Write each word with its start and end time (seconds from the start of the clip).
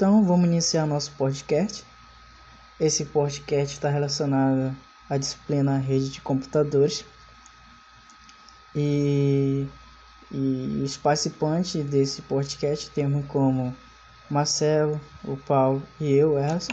Então 0.00 0.24
vamos 0.24 0.46
iniciar 0.46 0.86
nosso 0.86 1.12
podcast. 1.12 1.84
Esse 2.80 3.04
podcast 3.04 3.74
está 3.74 3.90
relacionado 3.90 4.74
à 5.10 5.18
disciplina 5.18 5.76
rede 5.76 6.08
de 6.08 6.22
computadores 6.22 7.04
e, 8.74 9.66
e 10.32 10.80
os 10.82 10.96
participantes 10.96 11.84
desse 11.84 12.22
podcast 12.22 12.90
temos 12.92 13.26
como 13.26 13.76
Marcelo, 14.30 14.98
o 15.22 15.36
Paulo 15.36 15.82
e 16.00 16.10
eu, 16.10 16.38
Erson. 16.38 16.72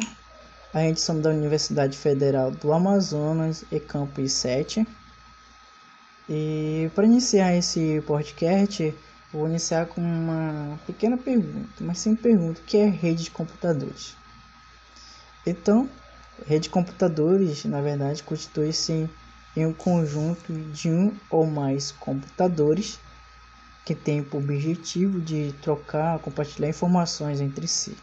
A 0.74 0.80
gente 0.80 1.02
somos 1.02 1.24
da 1.24 1.32
Universidade 1.32 1.98
Federal 1.98 2.50
do 2.50 2.72
Amazonas 2.72 3.66
e 3.70 3.78
Campus 3.78 4.32
7. 4.32 4.88
E 6.30 6.90
para 6.96 7.06
iniciar 7.06 7.54
esse 7.58 8.02
podcast, 8.08 8.96
vou 9.38 9.48
iniciar 9.48 9.86
com 9.86 10.02
uma 10.02 10.80
pequena 10.86 11.18
pergunta, 11.18 11.70
mas 11.82 12.00
sem 12.00 12.16
pergunta, 12.16 12.62
que 12.66 12.78
é 12.78 12.88
rede 12.88 13.26
de 13.26 13.32
computadores. 13.32 14.16
Então, 15.46 15.90
rede 16.46 16.64
de 16.64 16.70
computadores, 16.70 17.64
na 17.66 17.82
verdade, 17.82 18.24
constitui-se 18.24 19.10
em 19.56 19.66
um 19.66 19.74
conjunto 19.74 20.54
de 20.72 20.90
um 20.90 21.16
ou 21.30 21.46
mais 21.46 21.92
computadores 21.92 23.00
que 23.86 23.96
tem 23.96 24.24
por 24.24 24.42
objetivo 24.42 25.22
de 25.22 25.54
trocar, 25.62 26.20
compartilhar 26.20 26.70
informações 26.70 27.40
entre 27.40 27.68
si. 27.68 27.96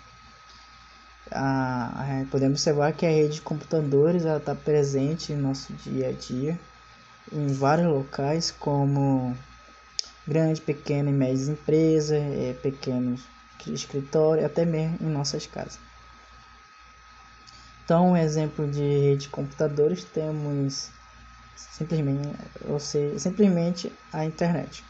Ah, 1.31 2.25
podemos 2.31 2.61
observar 2.61 2.93
que 2.93 3.05
a 3.05 3.11
rede 3.11 3.35
de 3.35 3.43
computadores 3.43 4.25
está 4.25 4.55
presente 4.55 5.35
no 5.35 5.49
nosso 5.49 5.73
dia 5.75 6.09
a 6.09 6.13
dia 6.13 6.59
em 7.33 7.47
vários 7.49 7.89
locais, 7.89 8.51
como 8.51 9.35
grande, 10.27 10.61
pequena 10.61 11.11
e 11.11 11.13
médias 11.13 11.49
empresas, 11.49 12.19
é, 12.19 12.55
pequenos 12.63 13.23
escritórios, 13.67 14.45
até 14.45 14.65
mesmo 14.65 14.99
em 15.01 15.11
nossas 15.11 15.47
casas. 15.47 15.79
Então, 17.85 18.13
um 18.13 18.17
exemplo 18.17 18.67
de 18.67 18.81
rede 18.81 19.23
de 19.23 19.29
computadores 19.29 20.05
temos 20.05 20.91
simplesmente, 21.55 22.37
ou 22.67 22.81
seja, 22.81 23.19
simplesmente 23.19 23.93
a 24.13 24.25
internet. 24.25 24.85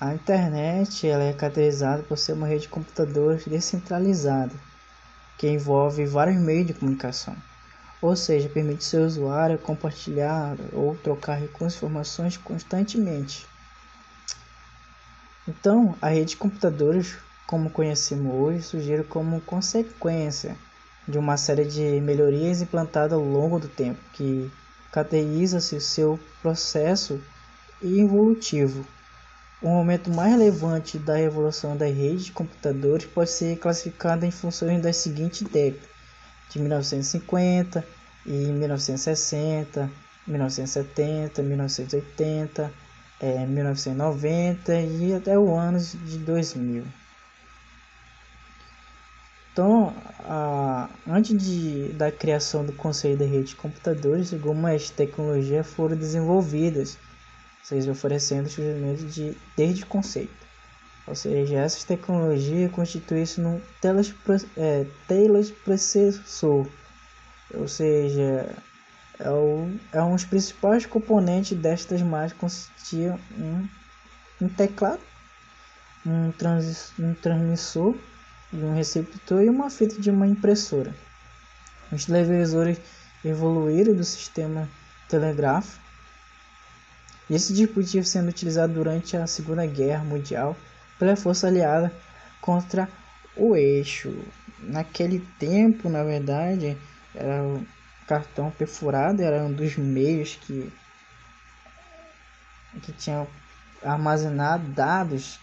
A 0.00 0.14
internet 0.14 1.08
ela 1.08 1.24
é 1.24 1.32
caracterizada 1.32 2.04
por 2.04 2.16
ser 2.16 2.34
uma 2.34 2.46
rede 2.46 2.62
de 2.62 2.68
computadores 2.68 3.44
descentralizada, 3.44 4.54
que 5.36 5.48
envolve 5.48 6.06
vários 6.06 6.40
meios 6.40 6.68
de 6.68 6.74
comunicação, 6.74 7.36
ou 8.00 8.14
seja, 8.14 8.48
permite 8.48 8.84
seu 8.84 9.04
usuário 9.04 9.58
compartilhar 9.58 10.56
ou 10.72 10.96
trocar 10.96 11.34
recursos 11.34 11.74
e 11.74 11.84
informações 11.84 12.36
constantemente 12.36 13.46
então, 15.48 15.96
a 16.02 16.08
rede 16.08 16.32
de 16.32 16.36
computadores, 16.36 17.16
como 17.46 17.70
conhecemos 17.70 18.34
hoje, 18.34 18.62
surgiu 18.62 19.02
como 19.04 19.40
consequência 19.40 20.54
de 21.08 21.16
uma 21.16 21.38
série 21.38 21.64
de 21.64 21.98
melhorias 22.02 22.60
implantadas 22.60 23.14
ao 23.14 23.24
longo 23.24 23.58
do 23.58 23.66
tempo, 23.66 23.98
que 24.12 24.50
caracteriza-se 24.92 25.74
o 25.74 25.80
seu 25.80 26.20
processo 26.42 27.18
evolutivo. 27.82 28.86
O 29.62 29.68
momento 29.68 30.10
mais 30.10 30.32
relevante 30.32 30.98
da 30.98 31.18
evolução 31.18 31.74
da 31.78 31.86
rede 31.86 32.24
de 32.24 32.32
computadores 32.32 33.06
pode 33.06 33.30
ser 33.30 33.56
classificado 33.56 34.26
em 34.26 34.30
funções 34.30 34.82
das 34.82 34.98
seguintes 34.98 35.48
décadas, 35.48 35.88
de 36.50 36.58
1950 36.58 37.82
e 38.26 38.32
1960, 38.32 39.90
1970, 40.26 41.42
1980, 41.42 42.70
é, 43.20 43.46
1990 43.46 44.80
e 44.80 45.14
até 45.14 45.38
o 45.38 45.54
ano 45.54 45.78
de 45.78 46.18
2000. 46.18 46.84
Então, 49.52 49.92
a, 50.20 50.88
antes 51.06 51.36
de, 51.36 51.92
da 51.94 52.12
criação 52.12 52.64
do 52.64 52.72
Conselho 52.72 53.18
da 53.18 53.24
Rede 53.24 53.48
de 53.48 53.56
Computadores, 53.56 54.32
algumas 54.32 54.88
tecnologias 54.90 55.66
foram 55.66 55.96
desenvolvidas, 55.96 56.96
ou 57.60 57.64
seja, 57.64 57.90
oferecendo 57.90 58.48
surgimento 58.48 59.04
de 59.06 59.36
desde 59.56 59.84
conceito. 59.84 60.46
Ou 61.08 61.14
seja, 61.14 61.56
essas 61.56 61.82
tecnologias 61.82 62.70
constituem-se 62.70 63.40
num 63.40 63.60
é, 64.56 64.86
teleprocessor, 65.08 66.68
ou 67.54 67.66
seja, 67.66 68.54
é, 69.20 69.30
o, 69.30 69.70
é 69.92 70.02
um 70.02 70.14
dos 70.14 70.24
principais 70.24 70.86
componentes 70.86 71.58
destas 71.58 72.00
máquinas 72.02 72.32
consistia 72.34 73.18
um, 73.36 73.68
um 74.40 74.48
teclado, 74.48 75.00
um, 76.06 76.30
trans, 76.32 76.92
um 76.98 77.14
transmissor, 77.14 77.96
um 78.52 78.74
receptor 78.74 79.42
e 79.42 79.50
uma 79.50 79.70
fita 79.70 80.00
de 80.00 80.10
uma 80.10 80.26
impressora. 80.26 80.94
Os 81.90 82.04
televisores 82.04 82.78
evoluíram 83.24 83.94
do 83.94 84.04
sistema 84.04 84.68
telegráfico 85.08 85.82
e 87.28 87.34
esse 87.34 87.52
dispositivo 87.52 88.06
sendo 88.06 88.28
utilizado 88.28 88.72
durante 88.72 89.16
a 89.16 89.26
Segunda 89.26 89.66
Guerra 89.66 90.04
Mundial 90.04 90.56
pela 90.98 91.16
Força 91.16 91.46
Aliada 91.46 91.92
contra 92.40 92.88
o 93.36 93.54
eixo. 93.54 94.14
Naquele 94.60 95.20
tempo, 95.38 95.88
na 95.88 96.02
verdade, 96.02 96.76
era 97.14 97.42
cartão 98.08 98.50
perfurado 98.50 99.22
era 99.22 99.44
um 99.44 99.52
dos 99.52 99.76
meios 99.76 100.34
que 100.34 100.72
que 102.82 102.92
tinha 102.92 103.26
armazenado 103.82 104.66
dados. 104.68 105.38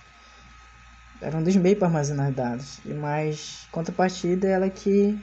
Era 1.22 1.38
um 1.38 1.44
dos 1.44 1.56
meios 1.56 1.80
para 1.80 1.88
armazenar 1.88 2.32
dados. 2.32 2.80
E 2.86 2.94
mais 2.94 3.68
contrapartida 3.72 4.48
ela 4.48 4.70
que 4.70 5.18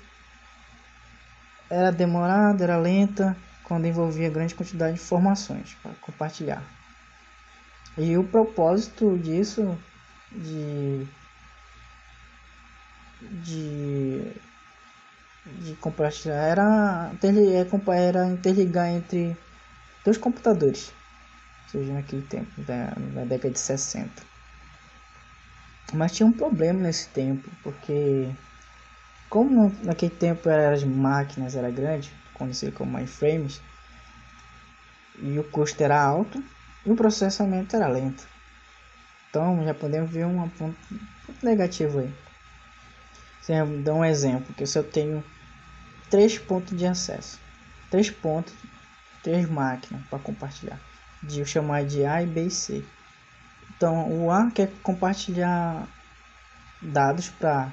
era 1.69 1.91
demorada 1.91 2.65
era 2.65 2.77
lenta 2.77 3.37
quando 3.65 3.87
envolvia 3.87 4.31
grande 4.31 4.55
quantidade 4.55 4.95
de 4.95 5.03
informações 5.03 5.75
para 5.83 5.93
compartilhar. 6.01 6.63
E 7.97 8.17
o 8.17 8.25
propósito 8.25 9.19
disso 9.19 9.79
de 10.31 11.07
de 13.21 14.02
de 15.63 15.77
compartilhar 15.77 16.43
era, 16.43 17.13
é, 17.23 18.07
era 18.09 18.27
interligar 18.27 18.89
entre 18.89 19.37
dois 20.05 20.19
computadores, 20.19 20.93
seja, 21.69 21.93
naquele 21.93 22.23
tempo, 22.23 22.51
da, 22.63 22.95
na 23.15 23.25
década 23.25 23.51
de 23.51 23.59
60. 23.59 24.23
Mas 25.95 26.13
tinha 26.13 26.27
um 26.27 26.33
problema 26.33 26.81
nesse 26.81 27.09
tempo, 27.11 27.51
porque 27.63 28.35
como 29.29 29.73
naquele 29.85 30.15
tempo 30.15 30.49
as 30.49 30.85
máquinas 30.85 31.55
eram 31.55 31.73
grandes, 31.73 32.13
conhecido 32.35 32.73
como 32.73 32.93
mainframes, 32.93 33.63
e 35.23 35.39
o 35.39 35.45
custo 35.45 35.83
era 35.83 36.03
alto 36.03 36.43
e 36.85 36.91
o 36.91 36.97
processamento 36.97 37.77
era 37.77 37.89
lento. 37.89 38.27
Então 39.29 39.63
já 39.65 39.75
podemos 39.75 40.11
ver 40.11 40.27
um 40.27 40.49
ponto 40.49 40.77
negativo 41.43 42.01
aí. 42.01 42.13
Vou 43.67 43.83
dar 43.83 43.95
um 43.95 44.05
exemplo, 44.05 44.55
que 44.55 44.67
se 44.67 44.79
eu 44.79 44.85
tenho 44.85 45.25
três 46.13 46.39
pontos 46.39 46.77
de 46.77 46.87
acesso, 46.87 47.41
três 47.91 48.11
pontos, 48.11 48.53
três 49.23 49.49
máquinas 49.49 50.05
para 50.11 50.19
compartilhar, 50.19 50.79
de 51.23 51.41
eu 51.41 51.47
chamar 51.47 51.87
de 51.87 52.05
A 52.05 52.23
e 52.23 52.27
B 52.27 52.49
e 52.49 52.51
C. 52.51 52.85
Então 53.75 54.13
o 54.13 54.31
A 54.31 54.51
quer 54.51 54.71
compartilhar 54.83 55.89
dados 56.83 57.31
para 57.31 57.73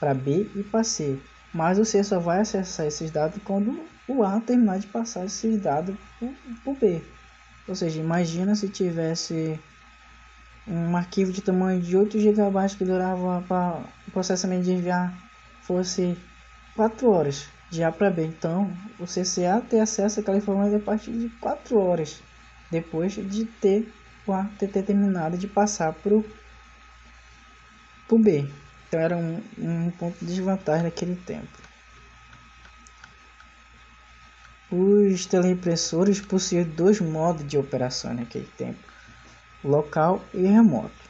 para 0.00 0.14
B 0.14 0.50
e 0.56 0.62
para 0.62 0.82
C, 0.82 1.20
mas 1.52 1.78
o 1.78 1.84
C 1.84 2.02
só 2.02 2.18
vai 2.18 2.40
acessar 2.40 2.86
esses 2.86 3.10
dados 3.10 3.42
quando 3.44 3.86
o 4.08 4.24
A 4.24 4.40
terminar 4.40 4.78
de 4.78 4.86
passar 4.86 5.26
esses 5.26 5.60
dados 5.60 5.94
para 6.18 6.72
o 6.72 6.74
B. 6.74 7.02
Ou 7.68 7.74
seja, 7.74 8.00
imagina 8.00 8.54
se 8.54 8.70
tivesse 8.70 9.60
um 10.66 10.96
arquivo 10.96 11.30
de 11.30 11.42
tamanho 11.42 11.82
de 11.82 11.94
8 11.94 12.18
GB 12.18 12.42
que 12.78 12.86
durava 12.86 13.44
para 13.46 13.82
o 14.08 14.10
processamento 14.10 14.64
de 14.64 14.72
enviar 14.72 15.14
fosse 15.60 16.16
4 16.74 17.10
horas 17.10 17.55
A 17.82 17.92
para 17.92 18.10
B. 18.10 18.24
Então, 18.24 18.72
o 18.98 19.04
CCA 19.04 19.60
tem 19.60 19.80
acesso 19.80 20.20
àquela 20.20 20.38
informação 20.38 20.76
a 20.76 20.80
partir 20.80 21.12
de 21.12 21.28
4 21.40 21.78
horas 21.78 22.22
depois 22.70 23.12
de 23.12 23.44
ter 23.44 23.92
o 24.26 24.32
A 24.32 24.44
ter 24.58 24.68
terminado 24.68 25.36
de 25.38 25.46
passar 25.46 25.92
para 25.92 26.14
o 26.14 26.24
B. 28.18 28.48
Então, 28.86 29.00
era 29.00 29.16
um, 29.16 29.42
um 29.58 29.90
ponto 29.90 30.18
de 30.20 30.26
desvantagem 30.26 30.84
naquele 30.84 31.16
tempo. 31.16 31.66
Os 34.70 35.26
teleimpressores 35.26 36.20
possuíam 36.20 36.64
dois 36.64 37.00
modos 37.00 37.46
de 37.46 37.56
operação 37.56 38.12
naquele 38.14 38.48
tempo: 38.56 38.78
local 39.62 40.24
e 40.34 40.42
remoto. 40.42 41.05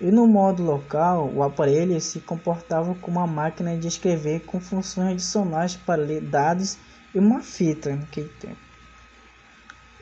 E 0.00 0.10
no 0.12 0.28
modo 0.28 0.62
local, 0.62 1.28
o 1.34 1.42
aparelho 1.42 2.00
se 2.00 2.20
comportava 2.20 2.94
como 2.96 3.18
uma 3.18 3.26
máquina 3.26 3.76
de 3.76 3.88
escrever 3.88 4.40
com 4.44 4.60
funções 4.60 5.12
adicionais 5.12 5.74
para 5.74 6.00
ler 6.00 6.20
dados 6.20 6.78
e 7.12 7.18
uma 7.18 7.40
fita 7.42 7.96
naquele 7.96 8.28
tempo. 8.28 8.60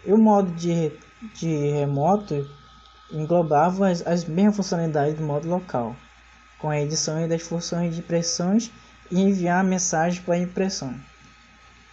E 0.04 0.12
o 0.12 0.18
modo 0.18 0.50
de, 0.52 0.92
de 1.34 1.70
remoto 1.70 2.46
englobava 3.10 3.88
as, 3.88 4.06
as 4.06 4.24
mesmas 4.26 4.56
funcionalidades 4.56 5.14
do 5.14 5.24
modo 5.24 5.48
local. 5.48 5.96
com 6.58 6.70
a 6.70 6.80
edição 6.80 7.26
das 7.28 7.42
funções 7.42 7.94
de 7.94 8.00
impressões 8.00 8.70
e 9.10 9.20
enviar 9.20 9.62
mensagens 9.62 10.22
para 10.24 10.38
impressão. 10.38 10.94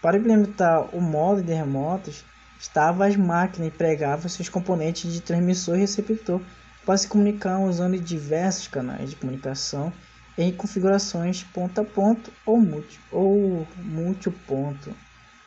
Para 0.01 0.17
implementar 0.17 0.93
o 0.95 1.01
modo 1.01 1.41
de 1.41 1.53
remotos, 1.53 2.25
estavam 2.59 3.05
as 3.05 3.15
máquinas 3.15 3.67
empregavam 3.67 4.27
seus 4.29 4.49
componentes 4.49 5.11
de 5.11 5.21
transmissor 5.21 5.75
e 5.75 5.81
receptor 5.81 6.41
para 6.85 6.97
se 6.97 7.07
comunicar 7.07 7.59
usando 7.59 7.99
diversos 7.99 8.67
canais 8.67 9.09
de 9.09 9.15
comunicação 9.15 9.91
em 10.37 10.51
configurações 10.51 11.43
ponto 11.43 11.79
a 11.79 11.83
ponto 11.83 12.31
ou, 12.45 12.59
multi, 12.59 12.99
ou 13.11 13.67
multiponto 13.77 14.95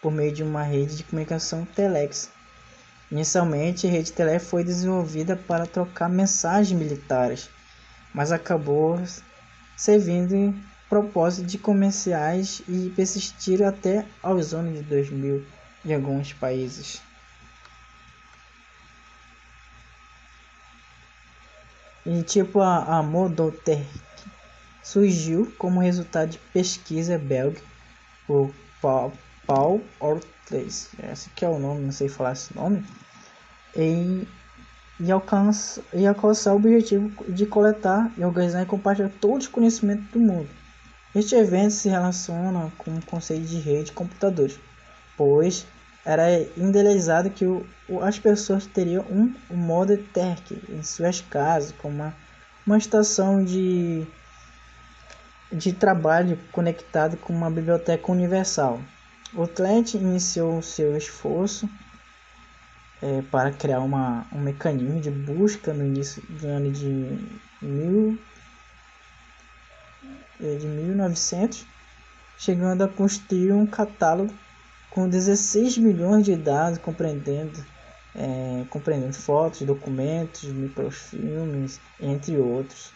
por 0.00 0.12
meio 0.12 0.32
de 0.32 0.42
uma 0.42 0.62
rede 0.62 0.96
de 0.96 1.04
comunicação 1.04 1.64
Telex. 1.64 2.30
Inicialmente, 3.10 3.86
a 3.86 3.90
rede 3.90 4.12
Telex 4.12 4.48
foi 4.48 4.64
desenvolvida 4.64 5.36
para 5.36 5.66
trocar 5.66 6.08
mensagens 6.08 6.78
militares, 6.78 7.50
mas 8.14 8.32
acabou 8.32 9.00
servindo 9.76 10.54
propósito 10.88 11.46
de 11.46 11.58
comerciais 11.58 12.62
e 12.68 12.90
persistir 12.94 13.62
até 13.62 14.06
aos 14.22 14.54
anos 14.54 14.74
de 14.74 14.82
2000 14.82 15.44
em 15.84 15.94
alguns 15.94 16.32
países. 16.32 17.00
E 22.06 22.22
tipo 22.22 22.60
a, 22.60 22.98
a 22.98 23.02
surgiu 24.82 25.52
como 25.58 25.80
resultado 25.80 26.30
de 26.30 26.38
pesquisa 26.38 27.18
belga 27.18 27.60
por 28.26 28.54
Paul, 28.80 29.12
Paul 29.44 29.82
esse 30.54 31.28
que 31.30 31.44
é 31.44 31.48
o 31.48 31.58
nome, 31.58 31.86
não 31.86 31.92
sei 31.92 32.08
falar 32.08 32.32
esse 32.32 32.54
nome, 32.54 32.86
em, 33.74 34.26
e, 35.00 35.10
alcança, 35.10 35.82
e 35.92 36.06
alcançar 36.06 36.52
o 36.52 36.56
objetivo 36.56 37.10
de 37.28 37.44
coletar 37.44 38.12
e 38.16 38.24
organizar 38.24 38.62
e 38.62 38.66
compartilhar 38.66 39.10
todos 39.20 39.46
os 39.46 39.52
conhecimentos 39.52 40.08
do 40.12 40.20
mundo. 40.20 40.48
Este 41.12 41.34
evento 41.34 41.72
se 41.72 41.88
relaciona 41.88 42.72
com 42.78 42.94
o 42.94 43.04
conceito 43.04 43.46
de 43.46 43.58
rede 43.58 43.86
de 43.86 43.92
computadores, 43.92 44.58
pois 45.16 45.66
era 46.06 46.40
idealizado 46.56 47.30
que 47.30 47.44
o, 47.44 47.66
as 48.00 48.16
pessoas 48.16 48.64
teriam 48.64 49.04
um, 49.10 49.34
um 49.50 49.56
modo 49.56 49.98
tech 49.98 50.40
em 50.68 50.80
suas 50.80 51.20
casas, 51.20 51.72
como 51.72 51.96
uma, 51.96 52.16
uma 52.64 52.78
estação 52.78 53.44
de, 53.44 54.06
de 55.52 55.72
trabalho 55.72 56.38
conectado 56.52 57.16
com 57.16 57.32
uma 57.32 57.50
biblioteca 57.50 58.12
universal. 58.12 58.80
O 59.34 59.48
Tlet 59.48 59.96
iniciou 59.96 60.62
seu 60.62 60.96
esforço 60.96 61.68
é, 63.02 63.22
para 63.22 63.50
criar 63.50 63.80
uma, 63.80 64.24
um 64.32 64.38
mecanismo 64.38 65.00
de 65.00 65.10
busca 65.10 65.74
no 65.74 65.84
início 65.84 66.22
do 66.28 66.46
ano 66.46 66.70
de, 66.70 67.18
mil, 67.60 68.16
é, 70.40 70.54
de 70.54 70.66
1900, 70.68 71.66
chegando 72.38 72.84
a 72.84 72.88
construir 72.88 73.52
um 73.52 73.66
catálogo 73.66 74.32
com 74.96 75.06
16 75.10 75.76
milhões 75.76 76.24
de 76.24 76.34
dados 76.34 76.78
compreendendo, 76.78 77.62
é, 78.14 78.64
compreendendo 78.70 79.12
fotos, 79.12 79.60
documentos, 79.60 80.44
microfilmes, 80.44 81.78
entre 82.00 82.38
outros. 82.38 82.94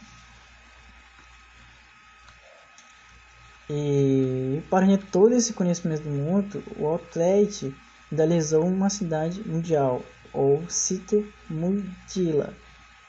E 3.69 4.63
para 4.71 4.87
unir 4.87 5.05
todo 5.13 5.35
esse 5.35 5.53
conhecimento 5.53 6.05
do 6.05 6.11
mundo, 6.11 6.65
o 6.79 6.87
Outlet 6.87 7.71
idealizou 8.11 8.65
uma 8.65 8.89
cidade 8.89 9.47
mundial, 9.47 10.03
ou 10.33 10.65
City 10.71 11.31
Mundila, 11.51 12.55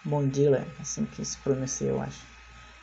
Mondila, 0.03 0.67
assim 0.81 1.05
que 1.05 1.23
se 1.23 1.38
pronuncia, 1.38 1.88
eu 1.88 2.01
acho, 2.01 2.25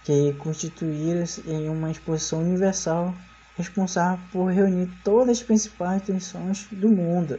que 0.05 0.32
constituíra 0.38 1.25
em 1.46 1.69
uma 1.69 1.90
exposição 1.90 2.40
universal 2.40 3.14
responsável 3.58 4.20
por 4.32 4.52
reunir 4.52 4.88
todas 5.02 5.38
as 5.38 5.43
principais 5.43 6.00
instituições 6.00 6.69
do 6.70 6.88
mundo. 6.88 7.38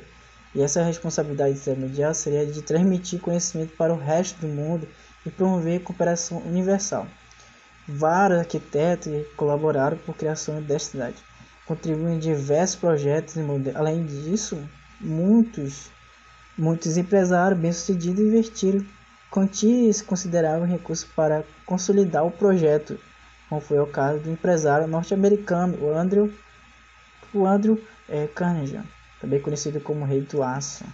E 0.54 0.62
essa 0.62 0.83
responsabilidade 0.83 1.57
intermediária 1.57 2.13
seria 2.13 2.45
de 2.45 2.62
transmitir 2.62 3.21
conhecimento 3.21 3.75
para 3.77 3.94
o 3.94 3.98
resto 3.98 4.42
do 4.42 4.48
mundo 4.48 4.88
e 5.25 5.30
promover 5.30 5.81
cooperação 5.81 6.39
universal. 6.39 7.07
Vários 7.88 8.39
arquitetos 8.39 9.25
colaboraram 9.38 9.98
por 9.98 10.16
criação 10.16 10.62
desta 10.62 10.92
cidade, 10.92 11.16
contribuindo 11.66 12.12
em 12.12 12.19
diversos 12.19 12.75
projetos 12.75 13.36
e 13.36 13.39
modelos. 13.39 13.80
Além 13.80 14.06
disso, 14.06 14.57
muitos, 15.00 15.89
muitos 16.57 16.98
empresários 16.98 17.60
bem-sucedidos 17.60 18.19
investiram 18.19 18.86
quantias 19.31 20.01
consideráveis 20.01 20.69
recursos 20.69 21.07
para 21.16 21.45
consolidar 21.66 22.25
o 22.25 22.31
projeto 22.31 23.00
como 23.50 23.60
foi 23.60 23.80
o 23.80 23.88
caso 23.88 24.19
do 24.19 24.30
empresário 24.30 24.88
norte-americano 24.88 25.75
o 25.81 25.92
Andrew, 25.92 26.31
o 27.34 27.48
Andrew 27.48 27.84
é, 28.07 28.28
Carnegie, 28.28 28.80
também 29.19 29.42
conhecido 29.42 29.81
como 29.81 30.06
Rei 30.06 30.22
do 30.22 30.44
Aço. 30.44 30.86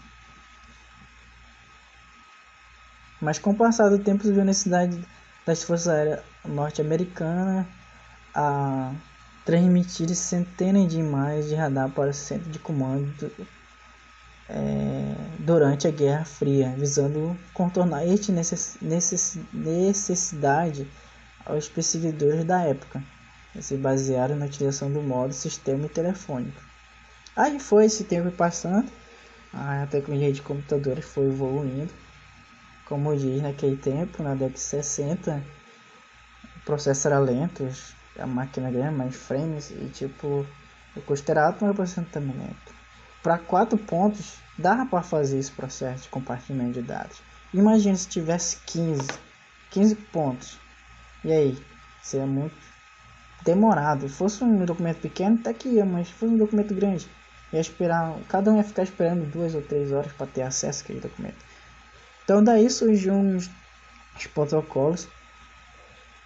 Mas 3.22 3.38
com 3.38 3.52
o 3.52 3.56
passar 3.56 3.90
do 3.90 4.00
tempo, 4.00 4.24
surgiu 4.24 4.42
a 4.42 4.46
necessidade 4.46 5.00
das 5.46 5.63
Forças 5.63 5.88
Aéreas 5.88 6.22
norte-americanas 6.46 7.66
a 8.34 8.94
transmitir 9.46 10.13
centenas 10.16 10.88
de 10.88 11.00
imagens 11.00 11.48
de 11.48 11.56
radar 11.56 11.90
para 11.90 12.10
o 12.10 12.13
centro 12.13 12.50
de 12.50 12.60
comando 12.60 13.31
é, 14.50 15.16
durante 15.40 15.88
a 15.88 15.92
Guerra 15.92 16.25
Fria, 16.25 16.74
visando 16.78 17.38
contornar 17.54 18.08
esta 18.08 18.34
necessidade 19.62 20.88
aos 21.45 21.69
perseguidores 21.69 22.44
da 22.44 22.62
época, 22.62 23.03
e 23.56 23.62
se 23.62 23.77
basearam 23.77 24.36
na 24.36 24.45
utilização 24.45 24.92
do 24.92 25.01
modo 25.01 25.33
sistema 25.33 25.88
telefônico. 25.88 26.62
Aí 27.36 27.59
foi 27.59 27.86
esse 27.86 28.03
tempo 28.03 28.31
passando, 28.31 28.92
a 29.53 29.88
tecnologia 29.89 30.33
de 30.33 30.42
computadores 30.42 31.06
foi 31.06 31.27
evoluindo. 31.27 31.94
Como 32.86 33.15
diz 33.15 33.42
naquele 33.42 33.77
tempo, 33.77 34.21
na 34.21 34.33
década 34.33 34.53
de 34.53 34.59
60, 34.59 35.44
o 36.57 36.59
processo 36.65 37.07
era 37.07 37.19
lento, 37.19 37.68
a 38.19 38.27
máquina 38.27 38.70
grande, 38.70 38.96
mais 38.96 39.15
frames, 39.15 39.72
e 39.72 39.89
tipo, 39.89 40.46
o 40.96 41.01
custo 41.01 41.29
era 41.31 41.48
alto, 41.48 41.60
mas 41.62 41.72
o 41.72 41.75
processo 41.75 42.08
também 42.12 42.38
lento. 42.38 42.75
Para 43.24 43.39
quatro 43.39 43.77
pontos, 43.77 44.36
dava 44.58 44.86
para 44.86 45.01
fazer 45.01 45.39
esse 45.39 45.51
processo 45.51 46.03
de 46.03 46.10
compartilhamento 46.10 46.74
de 46.74 46.81
dados. 46.81 47.22
Imagina 47.53 47.96
se 47.96 48.08
tivesse 48.08 48.58
15, 48.65 49.08
15 49.72 49.96
pontos 49.96 50.64
e 51.25 51.32
aí? 51.32 51.58
Seria 52.03 52.27
muito 52.27 52.55
demorado. 53.44 54.08
Se 54.08 54.15
fosse 54.15 54.44
um 54.44 54.63
documento 54.63 55.01
pequeno, 55.01 55.39
até 55.39 55.53
que 55.55 55.70
ia, 55.70 55.84
mas 55.84 56.08
se 56.08 56.13
fosse 56.13 56.32
um 56.32 56.38
documento 56.38 56.74
grande, 56.75 57.08
ia 57.51 57.60
esperar. 57.60 58.15
Cada 58.29 58.51
um 58.51 58.58
ia 58.58 58.63
ficar 58.63 58.84
esperando 58.84 59.25
duas 59.32 59.55
ou 59.55 59.62
três 59.63 59.91
horas 59.91 60.12
para 60.12 60.27
ter 60.27 60.44
acesso 60.44 60.84
àquele 60.84 61.00
documento. 61.00 61.44
Então 62.24 62.44
daí 62.44 62.70
surgiu 62.70 63.15
uns, 63.15 63.50
uns 64.15 64.27
protocolos. 64.27 65.08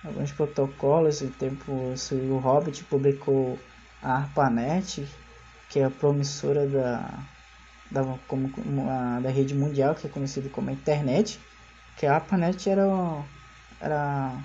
Alguns 0.03 0.33
protocolos, 0.33 1.21
em 1.21 1.29
tempo 1.29 1.71
o 1.71 2.37
Hobbit 2.37 2.83
publicou 2.83 3.57
a 4.03 4.17
ARPANET, 4.17 5.07
que 5.69 5.79
é 5.79 5.85
a 5.85 5.89
promissora 5.89 6.67
da, 6.67 7.19
da, 7.89 8.17
como, 8.27 8.51
a, 8.89 9.21
da 9.21 9.29
rede 9.29 9.53
mundial, 9.53 9.95
que 9.95 10.07
é 10.07 10.09
conhecida 10.09 10.49
como 10.49 10.69
a 10.69 10.73
internet, 10.73 11.39
que 11.97 12.05
a 12.05 12.15
ARPANET 12.15 12.69
era, 12.69 12.85
era 13.81 14.37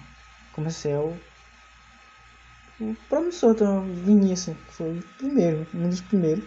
o 2.81 2.95
promissor 3.09 3.55
do 3.55 3.83
Vinícius, 4.05 4.57
que 4.67 4.75
foi 4.75 5.01
primeiro, 5.17 5.67
um 5.75 5.89
dos 5.89 6.01
primeiros. 6.01 6.45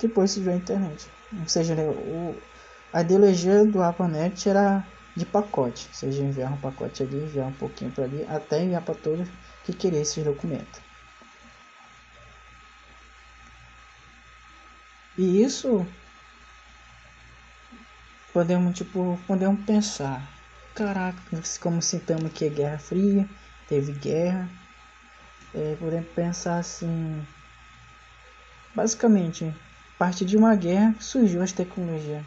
Depois 0.00 0.30
se 0.30 0.40
viu 0.40 0.52
a 0.52 0.56
internet. 0.56 1.10
Ou 1.38 1.48
seja, 1.48 1.74
né, 1.74 1.88
o, 1.88 2.36
a 2.92 3.00
ideologia 3.02 3.64
do 3.64 3.82
ARPANET 3.82 4.48
era 4.48 4.86
de 5.16 5.26
pacote. 5.26 5.88
Ou 5.88 5.94
seja, 5.94 6.22
enviar 6.22 6.52
um 6.52 6.60
pacote 6.60 7.02
ali, 7.02 7.16
enviar 7.16 7.48
um 7.48 7.52
pouquinho 7.52 7.90
para 7.90 8.04
ali, 8.04 8.24
até 8.28 8.62
enviar 8.62 8.82
para 8.82 8.94
todos 8.94 9.28
que 9.64 9.72
queria 9.72 10.00
esse 10.00 10.22
documento. 10.22 10.80
E 15.18 15.42
isso 15.42 15.86
podemos 18.32 18.76
tipo 18.78 19.20
podemos 19.26 19.64
pensar 19.64 20.39
Caraca, 20.74 21.18
como 21.60 21.82
citamos 21.82 22.32
que 22.32 22.44
é 22.44 22.48
Guerra 22.48 22.78
Fria, 22.78 23.28
teve 23.68 23.92
guerra. 23.92 24.48
É, 25.54 25.76
podemos 25.78 26.08
pensar 26.10 26.58
assim. 26.58 27.26
Basicamente, 28.74 29.44
a 29.94 29.98
partir 29.98 30.24
de 30.24 30.36
uma 30.36 30.54
guerra 30.54 30.94
surgiu 31.00 31.42
as 31.42 31.52
tecnologias 31.52 32.24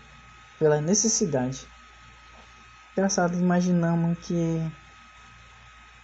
pela 0.59 0.81
necessidade. 0.81 1.65
Engraçado, 2.91 3.35
imaginamos 3.37 4.19
que 4.19 4.61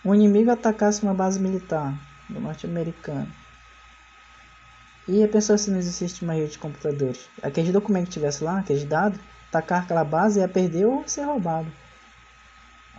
um 0.03 0.15
inimigo 0.15 0.49
atacasse 0.49 1.03
uma 1.03 1.13
base 1.13 1.39
militar 1.39 1.93
do 2.29 2.39
norte-americano. 2.39 3.31
E 5.07 5.23
a 5.23 5.27
pessoa 5.27 5.57
se 5.57 5.69
não 5.69 5.77
existisse 5.77 6.23
uma 6.23 6.33
rede 6.33 6.53
de 6.53 6.59
computadores. 6.59 7.27
Aquele 7.43 7.71
documento 7.71 8.05
que 8.05 8.13
tivesse 8.13 8.43
lá, 8.43 8.59
aqueles 8.59 8.85
dados, 8.85 9.19
atacar 9.49 9.83
aquela 9.83 10.03
base 10.03 10.39
ia 10.39 10.47
perder 10.47 10.85
ou 10.85 11.07
ser 11.07 11.23
roubado. 11.23 11.71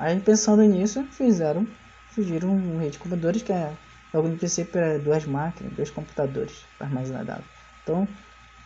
Aí 0.00 0.18
pensando 0.18 0.62
nisso, 0.62 1.04
fizeram 1.12 1.66
surgiram 2.14 2.78
redes 2.78 2.92
de 2.92 2.98
computadores 2.98 3.42
que 3.42 3.52
é, 3.52 3.76
logo 4.14 4.28
no 4.28 4.36
princípio 4.38 4.80
era 4.80 4.98
duas 4.98 5.26
máquinas, 5.26 5.74
dois 5.74 5.90
computadores 5.90 6.64
para 6.78 6.86
armazenar 6.86 7.24
dados. 7.24 7.44
Então, 7.82 8.08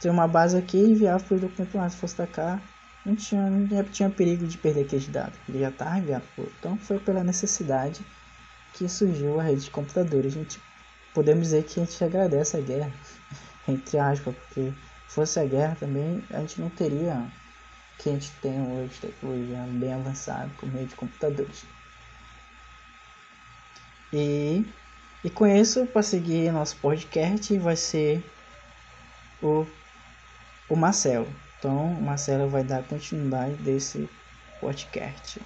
tinha 0.01 0.13
uma 0.13 0.29
base 0.29 0.57
aqui 0.57 0.79
e 0.79 0.93
enviava 0.93 1.23
para 1.25 1.37
o 1.37 1.41
documento 1.41 1.77
lá. 1.77 1.91
Se 1.91 1.97
fosse 1.97 2.17
da 2.17 2.27
cá, 2.27 2.63
não 3.05 3.17
tinha, 3.17 3.51
não 3.51 3.85
tinha 3.85 4.09
perigo 4.09 4.47
de 4.47 4.57
perder 4.57 4.83
aqueles 4.83 5.09
dados. 5.09 5.37
Ele 5.49 5.59
já 5.59 5.71
estava 5.71 5.99
enviado. 5.99 6.25
Então, 6.59 6.79
foi 6.79 7.01
pela 7.01 7.25
necessidade 7.25 8.01
que 8.73 8.89
surgiu 8.89 9.41
a 9.41 9.43
rede 9.43 9.65
de 9.65 9.71
computadores. 9.73 10.35
A 10.35 10.39
gente 10.39 10.61
podemos 11.13 11.47
dizer 11.47 11.65
que 11.65 11.81
a 11.81 11.85
gente 11.85 12.05
agradece 12.05 12.57
a 12.57 12.61
guerra, 12.61 12.93
entre 13.67 13.99
aspas, 13.99 14.35
porque 14.37 14.73
fosse 15.09 15.41
a 15.41 15.45
guerra 15.45 15.77
também 15.81 16.23
a 16.31 16.39
gente 16.41 16.61
não 16.61 16.71
teria 16.71 17.27
que 17.99 18.09
a 18.09 18.13
gente 18.13 18.31
tem 18.43 18.61
hoje, 18.61 19.01
tecnologia 19.01 19.65
bem 19.69 19.93
avançada 19.93 20.51
como 20.59 20.73
rede 20.73 20.89
de 20.89 20.97
computadores. 20.97 21.65
E, 24.13 24.65
e 25.25 25.31
com 25.31 25.47
isso, 25.47 25.87
para 25.87 26.03
seguir 26.03 26.53
nosso 26.53 26.77
podcast, 26.77 27.57
vai 27.59 27.77
ser 27.77 28.25
o, 29.43 29.67
o 30.69 30.77
Marcelo. 30.77 31.29
Então, 31.59 31.95
o 31.95 32.03
Marcelo 32.03 32.49
vai 32.49 32.63
dar 32.63 32.85
continuidade 32.85 33.55
desse 33.57 34.09
podcast. 34.61 35.41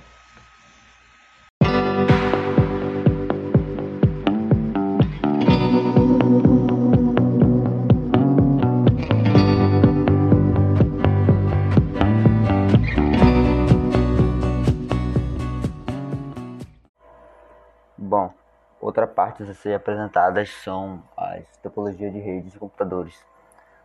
Parte 19.38 19.52
a 19.52 19.54
ser 19.54 19.74
apresentadas 19.74 20.50
são 20.64 21.00
as 21.16 21.44
topologias 21.58 22.12
de 22.12 22.18
redes 22.18 22.50
de 22.50 22.58
computadores. 22.58 23.24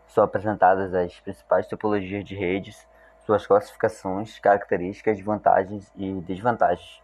São 0.07 0.23
apresentadas 0.23 0.95
as 0.95 1.19
principais 1.19 1.67
topologias 1.67 2.25
de 2.25 2.33
redes, 2.33 2.87
suas 3.23 3.45
classificações, 3.45 4.39
características, 4.39 5.21
vantagens 5.21 5.91
e 5.95 6.11
desvantagens. 6.21 6.99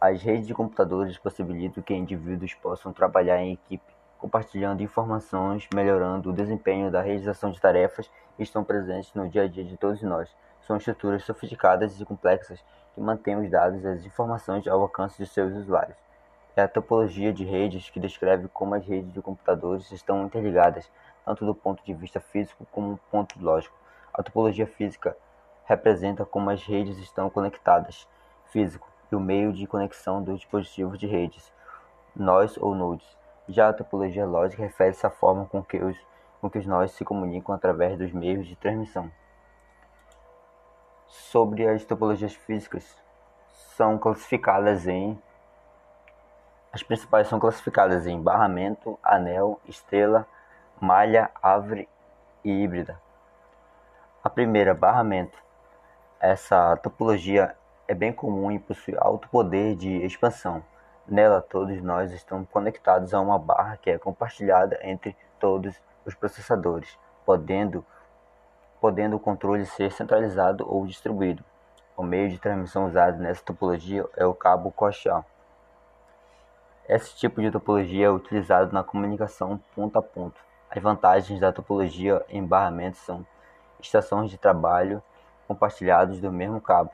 As 0.00 0.20
redes 0.20 0.48
de 0.48 0.54
computadores 0.54 1.18
possibilitam 1.18 1.84
que 1.84 1.94
indivíduos 1.94 2.54
possam 2.54 2.92
trabalhar 2.92 3.40
em 3.40 3.52
equipe, 3.52 3.94
compartilhando 4.18 4.82
informações, 4.82 5.68
melhorando 5.72 6.30
o 6.30 6.34
desempenho 6.34 6.90
da 6.90 7.00
realização 7.00 7.52
de 7.52 7.60
tarefas 7.60 8.10
e 8.40 8.42
estão 8.42 8.64
presentes 8.64 9.14
no 9.14 9.28
dia 9.28 9.42
a 9.42 9.48
dia 9.48 9.64
de 9.64 9.76
todos 9.76 10.02
nós. 10.02 10.34
São 10.62 10.76
estruturas 10.78 11.22
sofisticadas 11.22 12.00
e 12.00 12.04
complexas 12.04 12.58
que 12.92 13.00
mantêm 13.00 13.36
os 13.36 13.48
dados 13.48 13.84
e 13.84 13.86
as 13.86 14.04
informações 14.04 14.66
ao 14.66 14.80
alcance 14.80 15.16
de 15.16 15.28
seus 15.28 15.54
usuários 15.54 16.09
é 16.56 16.62
a 16.62 16.68
topologia 16.68 17.32
de 17.32 17.44
redes 17.44 17.90
que 17.90 18.00
descreve 18.00 18.48
como 18.48 18.74
as 18.74 18.84
redes 18.84 19.12
de 19.12 19.22
computadores 19.22 19.90
estão 19.92 20.24
interligadas, 20.24 20.90
tanto 21.24 21.46
do 21.46 21.54
ponto 21.54 21.84
de 21.84 21.94
vista 21.94 22.20
físico 22.20 22.66
como 22.72 22.94
do 22.94 23.00
ponto 23.10 23.36
lógico. 23.40 23.76
A 24.12 24.22
topologia 24.22 24.66
física 24.66 25.16
representa 25.64 26.24
como 26.24 26.50
as 26.50 26.64
redes 26.64 26.98
estão 26.98 27.30
conectadas, 27.30 28.08
físico, 28.46 28.88
e 29.10 29.14
o 29.16 29.20
meio 29.20 29.52
de 29.52 29.66
conexão 29.66 30.22
dos 30.22 30.40
dispositivos 30.40 30.98
de 30.98 31.06
redes, 31.06 31.52
nós 32.14 32.56
ou 32.56 32.74
nodes. 32.74 33.06
Já 33.48 33.68
a 33.68 33.72
topologia 33.72 34.26
lógica 34.26 34.62
refere-se 34.62 35.06
à 35.06 35.10
forma 35.10 35.46
com 35.46 35.62
que 35.62 35.78
os, 35.78 35.96
com 36.40 36.50
que 36.50 36.58
os 36.58 36.66
nós 36.66 36.92
se 36.92 37.04
comunicam 37.04 37.54
através 37.54 37.96
dos 37.98 38.12
meios 38.12 38.46
de 38.46 38.56
transmissão. 38.56 39.10
Sobre 41.06 41.66
as 41.66 41.84
topologias 41.84 42.34
físicas, 42.34 42.96
são 43.76 43.98
classificadas 43.98 44.86
em 44.86 45.20
as 46.72 46.84
principais 46.84 47.26
são 47.26 47.40
classificadas 47.40 48.06
em 48.06 48.20
barramento, 48.22 48.96
anel, 49.02 49.60
estrela, 49.66 50.24
malha, 50.80 51.28
árvore 51.42 51.88
e 52.44 52.62
híbrida. 52.62 53.00
A 54.22 54.30
primeira, 54.30 54.72
barramento. 54.72 55.36
Essa 56.20 56.76
topologia 56.76 57.56
é 57.88 57.94
bem 57.94 58.12
comum 58.12 58.52
e 58.52 58.58
possui 58.58 58.94
alto 58.96 59.28
poder 59.28 59.74
de 59.74 60.04
expansão. 60.04 60.62
Nela, 61.08 61.42
todos 61.42 61.82
nós 61.82 62.12
estamos 62.12 62.48
conectados 62.50 63.12
a 63.12 63.20
uma 63.20 63.36
barra 63.36 63.76
que 63.76 63.90
é 63.90 63.98
compartilhada 63.98 64.78
entre 64.82 65.16
todos 65.40 65.74
os 66.06 66.14
processadores, 66.14 66.96
podendo, 67.26 67.84
podendo 68.80 69.16
o 69.16 69.20
controle 69.20 69.66
ser 69.66 69.90
centralizado 69.90 70.64
ou 70.72 70.86
distribuído. 70.86 71.42
O 71.96 72.04
meio 72.04 72.28
de 72.28 72.38
transmissão 72.38 72.86
usado 72.86 73.18
nessa 73.18 73.42
topologia 73.42 74.06
é 74.16 74.24
o 74.24 74.34
cabo 74.34 74.70
coaxial. 74.70 75.24
Esse 76.88 77.16
tipo 77.16 77.40
de 77.40 77.50
topologia 77.50 78.06
é 78.06 78.10
utilizado 78.10 78.72
na 78.72 78.82
comunicação 78.82 79.60
ponto 79.74 79.98
a 79.98 80.02
ponto. 80.02 80.40
As 80.68 80.82
vantagens 80.82 81.38
da 81.38 81.52
topologia 81.52 82.24
em 82.28 82.44
barramento 82.44 82.96
são 82.98 83.24
estações 83.80 84.30
de 84.30 84.38
trabalho 84.38 85.02
compartilhados 85.46 86.20
do 86.20 86.32
mesmo 86.32 86.60
cabo, 86.60 86.90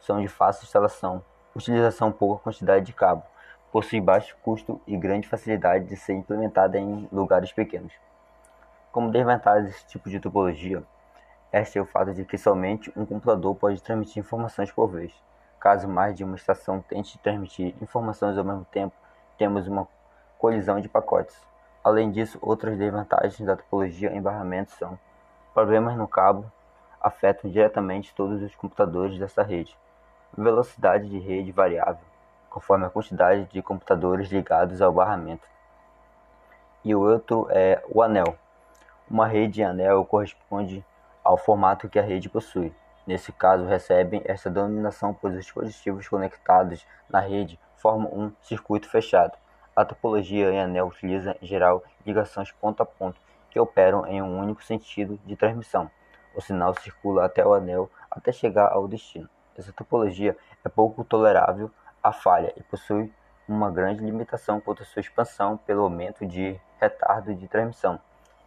são 0.00 0.20
de 0.20 0.28
fácil 0.28 0.64
instalação, 0.64 1.22
utilização 1.54 2.10
pouca 2.10 2.44
quantidade 2.44 2.86
de 2.86 2.92
cabo, 2.92 3.22
possui 3.70 4.00
baixo 4.00 4.36
custo 4.42 4.80
e 4.86 4.96
grande 4.96 5.28
facilidade 5.28 5.84
de 5.84 5.96
ser 5.96 6.14
implementada 6.14 6.78
em 6.78 7.08
lugares 7.12 7.52
pequenos. 7.52 7.92
Como 8.90 9.10
desvantagem 9.10 9.66
desse 9.66 9.86
tipo 9.86 10.10
de 10.10 10.18
topologia, 10.18 10.82
este 11.52 11.78
é 11.78 11.82
o 11.82 11.86
fato 11.86 12.12
de 12.12 12.24
que 12.24 12.38
somente 12.38 12.92
um 12.96 13.06
computador 13.06 13.54
pode 13.54 13.82
transmitir 13.82 14.20
informações 14.20 14.70
por 14.70 14.88
vez. 14.88 15.12
Caso 15.58 15.88
mais 15.88 16.16
de 16.16 16.24
uma 16.24 16.36
estação 16.36 16.80
tente 16.80 17.18
transmitir 17.18 17.74
informações 17.80 18.36
ao 18.36 18.44
mesmo 18.44 18.64
tempo, 18.64 18.94
temos 19.40 19.66
uma 19.66 19.88
colisão 20.36 20.82
de 20.82 20.86
pacotes. 20.86 21.34
Além 21.82 22.10
disso, 22.10 22.38
outras 22.42 22.76
desvantagens 22.76 23.40
da 23.40 23.56
topologia 23.56 24.12
em 24.12 24.20
barramento 24.20 24.70
são 24.72 24.98
problemas 25.54 25.96
no 25.96 26.06
cabo 26.06 26.44
afetam 27.00 27.50
diretamente 27.50 28.14
todos 28.14 28.42
os 28.42 28.54
computadores 28.54 29.18
dessa 29.18 29.42
rede. 29.42 29.74
Velocidade 30.36 31.08
de 31.08 31.18
rede 31.18 31.50
variável, 31.52 32.04
conforme 32.50 32.84
a 32.84 32.90
quantidade 32.90 33.46
de 33.46 33.62
computadores 33.62 34.30
ligados 34.30 34.82
ao 34.82 34.92
barramento. 34.92 35.48
E 36.84 36.94
o 36.94 37.00
outro 37.00 37.46
é 37.48 37.82
o 37.88 38.02
anel. 38.02 38.36
Uma 39.10 39.26
rede 39.26 39.62
em 39.62 39.64
anel 39.64 40.04
corresponde 40.04 40.84
ao 41.24 41.38
formato 41.38 41.88
que 41.88 41.98
a 41.98 42.02
rede 42.02 42.28
possui. 42.28 42.74
Nesse 43.06 43.32
caso, 43.32 43.64
recebem 43.64 44.20
essa 44.26 44.50
denominação 44.50 45.14
pois 45.14 45.32
os 45.34 45.40
dispositivos 45.40 46.06
conectados 46.06 46.86
na 47.08 47.20
rede 47.20 47.58
formam 47.80 48.12
um 48.12 48.32
circuito 48.42 48.88
fechado. 48.88 49.36
A 49.74 49.84
topologia 49.84 50.50
em 50.50 50.60
anel 50.60 50.88
utiliza, 50.88 51.36
em 51.40 51.46
geral, 51.46 51.82
ligações 52.04 52.52
ponto 52.52 52.82
a 52.82 52.86
ponto 52.86 53.20
que 53.50 53.58
operam 53.58 54.06
em 54.06 54.22
um 54.22 54.38
único 54.38 54.62
sentido 54.62 55.18
de 55.24 55.36
transmissão. 55.36 55.90
O 56.34 56.40
sinal 56.40 56.74
circula 56.74 57.24
até 57.24 57.44
o 57.44 57.54
anel 57.54 57.90
até 58.10 58.30
chegar 58.30 58.70
ao 58.72 58.86
destino. 58.86 59.28
Essa 59.56 59.72
topologia 59.72 60.36
é 60.64 60.68
pouco 60.68 61.04
tolerável 61.04 61.70
à 62.02 62.12
falha 62.12 62.52
e 62.56 62.62
possui 62.62 63.12
uma 63.48 63.70
grande 63.70 64.04
limitação 64.04 64.60
quanto 64.60 64.82
à 64.82 64.86
sua 64.86 65.00
expansão 65.00 65.56
pelo 65.56 65.82
aumento 65.82 66.24
de 66.24 66.58
retardo 66.80 67.34
de 67.34 67.48
transmissão, 67.48 67.98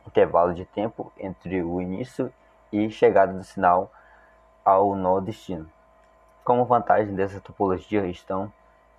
intervalo 0.07 0.53
de 0.53 0.65
tempo 0.65 1.11
entre 1.17 1.61
o 1.61 1.81
início 1.81 2.33
e 2.71 2.89
chegada 2.89 3.33
do 3.33 3.43
sinal 3.43 3.91
ao 4.63 4.95
nó 4.95 5.19
destino. 5.19 5.69
Como 6.43 6.65
vantagem 6.65 7.13
dessa 7.13 7.39
topologia 7.41 8.05
estão 8.07 8.51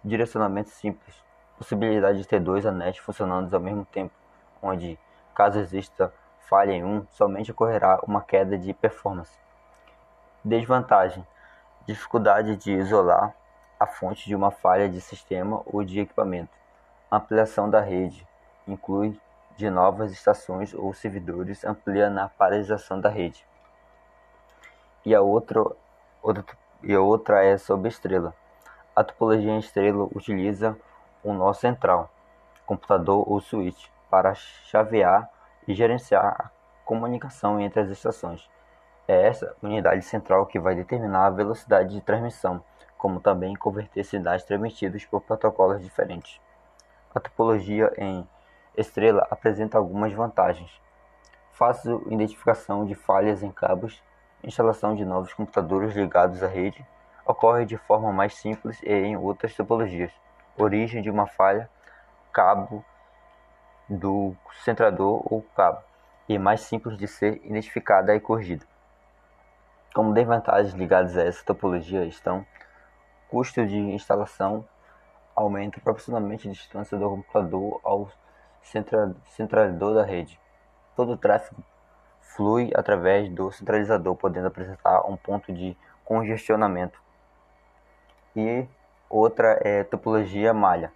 Direcionamento 0.04 0.68
simples. 0.68 1.24
Possibilidade 1.56 2.18
de 2.18 2.28
ter 2.28 2.38
dois 2.38 2.66
anéis 2.66 2.98
funcionando 2.98 3.54
ao 3.54 3.60
mesmo 3.60 3.86
tempo, 3.86 4.12
onde, 4.60 4.98
caso 5.34 5.58
exista 5.58 6.12
falha 6.40 6.72
em 6.72 6.84
um, 6.84 7.06
somente 7.12 7.50
ocorrerá 7.50 7.98
uma 8.06 8.20
queda 8.20 8.58
de 8.58 8.74
performance. 8.74 9.38
Desvantagem: 10.44 11.26
dificuldade 11.86 12.54
de 12.56 12.72
isolar 12.72 13.34
a 13.80 13.86
fonte 13.86 14.26
de 14.26 14.34
uma 14.34 14.50
falha 14.50 14.88
de 14.90 15.00
sistema 15.00 15.62
ou 15.64 15.82
de 15.82 16.00
equipamento. 16.00 16.52
Ampliação 17.10 17.70
da 17.70 17.80
rede 17.80 18.26
inclui 18.68 19.18
de 19.56 19.70
novas 19.70 20.12
estações 20.12 20.74
ou 20.74 20.92
servidores, 20.92 21.64
amplia 21.64 22.10
na 22.10 22.28
paralisação 22.28 23.00
da 23.00 23.08
rede. 23.08 23.46
E 25.04 25.14
a 25.14 25.22
outra, 25.22 25.62
e 26.82 26.94
a 26.94 27.00
outra 27.00 27.42
é 27.44 27.56
sobre 27.56 27.88
estrela. 27.88 28.34
A 28.96 29.02
topologia 29.02 29.50
em 29.50 29.58
estrela 29.58 30.08
utiliza 30.14 30.76
um 31.24 31.34
nó 31.34 31.52
central, 31.52 32.08
computador 32.64 33.28
ou 33.28 33.40
switch, 33.40 33.88
para 34.08 34.34
chavear 34.34 35.28
e 35.66 35.74
gerenciar 35.74 36.24
a 36.24 36.50
comunicação 36.84 37.58
entre 37.58 37.80
as 37.80 37.88
estações. 37.88 38.48
É 39.08 39.26
essa 39.26 39.56
unidade 39.60 40.02
central 40.02 40.46
que 40.46 40.60
vai 40.60 40.76
determinar 40.76 41.26
a 41.26 41.30
velocidade 41.30 41.92
de 41.92 42.00
transmissão, 42.00 42.62
como 42.96 43.20
também 43.20 43.56
converter 43.56 44.04
sinais 44.04 44.44
transmitidos 44.44 45.04
por 45.04 45.20
protocolos 45.22 45.82
diferentes. 45.82 46.40
A 47.12 47.18
topologia 47.18 47.92
em 47.98 48.26
estrela 48.76 49.26
apresenta 49.28 49.76
algumas 49.76 50.12
vantagens: 50.12 50.70
fácil 51.50 52.06
identificação 52.10 52.84
de 52.84 52.94
falhas 52.94 53.42
em 53.42 53.50
cabos, 53.50 54.00
instalação 54.42 54.94
de 54.94 55.04
novos 55.04 55.32
computadores 55.34 55.94
ligados 55.94 56.42
à 56.42 56.46
rede, 56.46 56.86
ocorre 57.26 57.64
de 57.64 57.76
forma 57.76 58.12
mais 58.12 58.34
simples 58.34 58.80
e 58.82 58.92
em 58.92 59.16
outras 59.16 59.54
topologias. 59.54 60.12
origem 60.56 61.02
de 61.02 61.10
uma 61.10 61.26
falha, 61.26 61.68
cabo 62.32 62.84
do 63.88 64.36
centrador 64.62 65.22
ou 65.30 65.42
cabo, 65.56 65.82
e 66.28 66.38
mais 66.38 66.60
simples 66.60 66.96
de 66.96 67.08
ser 67.08 67.40
identificada 67.44 68.14
e 68.14 68.20
corrigida. 68.20 68.64
Como 69.94 70.14
desvantagens 70.14 70.74
ligadas 70.74 71.16
a 71.16 71.22
essa 71.22 71.44
topologia 71.44 72.04
estão 72.04 72.46
custo 73.28 73.66
de 73.66 73.76
instalação 73.76 74.64
aumenta 75.34 75.80
proporcionalmente 75.80 76.48
a 76.48 76.52
distância 76.52 76.96
do 76.96 77.08
computador 77.08 77.80
ao 77.82 78.08
centralizador 78.62 79.94
da 79.94 80.04
rede. 80.04 80.38
Todo 80.96 81.12
o 81.12 81.16
tráfego 81.16 81.62
flui 82.20 82.70
através 82.74 83.28
do 83.28 83.50
centralizador, 83.50 84.14
podendo 84.16 84.46
apresentar 84.46 85.04
um 85.08 85.16
ponto 85.16 85.52
de 85.52 85.76
congestionamento. 86.04 87.03
E 88.36 88.66
outra 89.08 89.58
é 89.62 89.84
topologia 89.84 90.52
malha. 90.52 90.92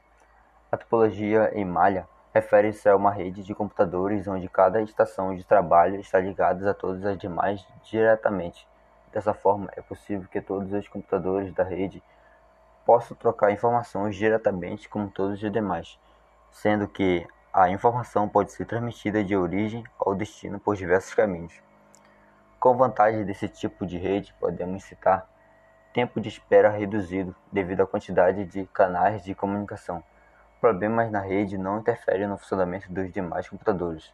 A 0.70 0.76
topologia 0.76 1.50
em 1.54 1.64
malha 1.64 2.06
refere-se 2.34 2.88
a 2.88 2.96
uma 2.96 3.10
rede 3.10 3.42
de 3.42 3.54
computadores 3.54 4.26
onde 4.26 4.48
cada 4.48 4.82
estação 4.82 5.34
de 5.34 5.44
trabalho 5.44 6.00
está 6.00 6.18
ligada 6.18 6.70
a 6.70 6.74
todas 6.74 7.04
as 7.04 7.16
demais 7.16 7.64
diretamente. 7.84 8.66
Dessa 9.12 9.32
forma, 9.32 9.70
é 9.76 9.80
possível 9.80 10.28
que 10.28 10.40
todos 10.40 10.72
os 10.72 10.86
computadores 10.88 11.52
da 11.54 11.64
rede 11.64 12.02
possam 12.84 13.16
trocar 13.16 13.50
informações 13.50 14.16
diretamente 14.16 14.88
com 14.88 15.08
todos 15.08 15.42
os 15.42 15.52
demais, 15.52 15.98
sendo 16.50 16.86
que 16.88 17.26
a 17.52 17.68
informação 17.70 18.28
pode 18.28 18.52
ser 18.52 18.66
transmitida 18.66 19.24
de 19.24 19.36
origem 19.36 19.84
ao 19.98 20.14
destino 20.14 20.60
por 20.60 20.76
diversos 20.76 21.14
caminhos. 21.14 21.54
Com 22.60 22.76
vantagem 22.76 23.24
desse 23.24 23.48
tipo 23.48 23.86
de 23.86 23.96
rede, 23.96 24.34
podemos 24.38 24.84
citar 24.84 25.26
tempo 25.92 26.20
de 26.20 26.28
espera 26.28 26.68
reduzido 26.68 27.34
devido 27.50 27.82
à 27.82 27.86
quantidade 27.86 28.44
de 28.44 28.66
canais 28.66 29.22
de 29.24 29.34
comunicação. 29.34 30.02
Problemas 30.60 31.10
na 31.10 31.20
rede 31.20 31.56
não 31.56 31.78
interferem 31.78 32.26
no 32.26 32.36
funcionamento 32.36 32.92
dos 32.92 33.10
demais 33.12 33.48
computadores. 33.48 34.12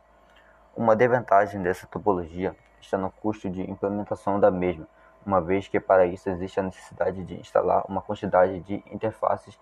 Uma 0.76 0.95
desvantagem 0.95 1.62
dessa 1.62 1.87
topologia 1.87 2.54
está 2.81 2.99
no 2.99 3.11
custo 3.11 3.49
de 3.49 3.62
implementação 3.69 4.38
da 4.38 4.50
mesma, 4.50 4.87
uma 5.25 5.40
vez 5.40 5.69
que 5.69 5.81
para 5.81 6.07
isso 6.07 6.28
existe 6.28 6.61
a 6.61 6.62
necessidade 6.62 7.25
de 7.25 7.40
instalar 7.40 7.85
uma 7.88 8.02
quantidade 8.02 8.61
de 8.61 8.83
interfaces 8.90 9.59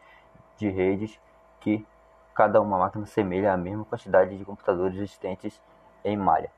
de 0.57 0.69
redes 0.69 1.21
que 1.61 1.87
cada 2.35 2.61
uma 2.61 2.79
máquina 2.79 3.07
semelha 3.07 3.53
a 3.53 3.57
mesma 3.57 3.85
quantidade 3.85 4.37
de 4.37 4.45
computadores 4.45 4.97
existentes 4.97 5.61
em 6.05 6.17
malha. 6.17 6.51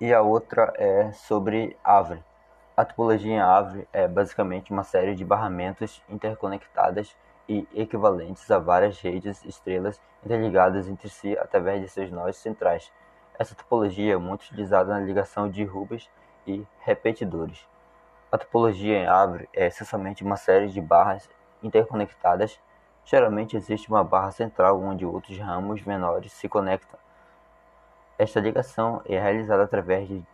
E 0.00 0.12
a 0.12 0.20
outra 0.20 0.72
é 0.76 1.12
sobre 1.12 1.76
Avre. 1.82 2.22
A 2.76 2.84
topologia 2.84 3.32
em 3.32 3.40
Avre 3.40 3.88
é 3.92 4.08
basicamente 4.08 4.72
uma 4.72 4.82
série 4.82 5.14
de 5.14 5.24
barramentos 5.24 6.02
interconectadas 6.08 7.16
e 7.48 7.68
equivalentes 7.74 8.50
a 8.50 8.58
várias 8.58 9.00
redes 9.00 9.44
estrelas 9.44 10.00
interligadas 10.24 10.88
entre 10.88 11.08
si 11.08 11.38
através 11.38 11.80
de 11.80 11.88
seus 11.88 12.10
nós 12.10 12.36
centrais. 12.36 12.92
Essa 13.38 13.54
topologia 13.54 14.14
é 14.14 14.16
muito 14.16 14.42
utilizada 14.42 14.92
na 14.92 15.00
ligação 15.00 15.48
de 15.48 15.64
Rubens 15.64 16.10
e 16.46 16.66
repetidores. 16.80 17.66
A 18.32 18.38
topologia 18.38 18.98
em 18.98 19.06
Avre 19.06 19.48
é 19.52 19.66
essencialmente 19.66 20.24
uma 20.24 20.36
série 20.36 20.68
de 20.68 20.80
barras 20.80 21.28
interconectadas 21.62 22.58
Geralmente 23.06 23.54
existe 23.54 23.90
uma 23.90 24.02
barra 24.02 24.30
central 24.30 24.80
onde 24.80 25.04
outros 25.04 25.38
ramos 25.38 25.82
menores 25.82 26.32
se 26.32 26.48
conectam. 26.48 26.98
Esta 28.18 28.40
ligação 28.40 29.02
é 29.04 29.20
realizada 29.20 29.62
através 29.62 30.08
de 30.08 30.24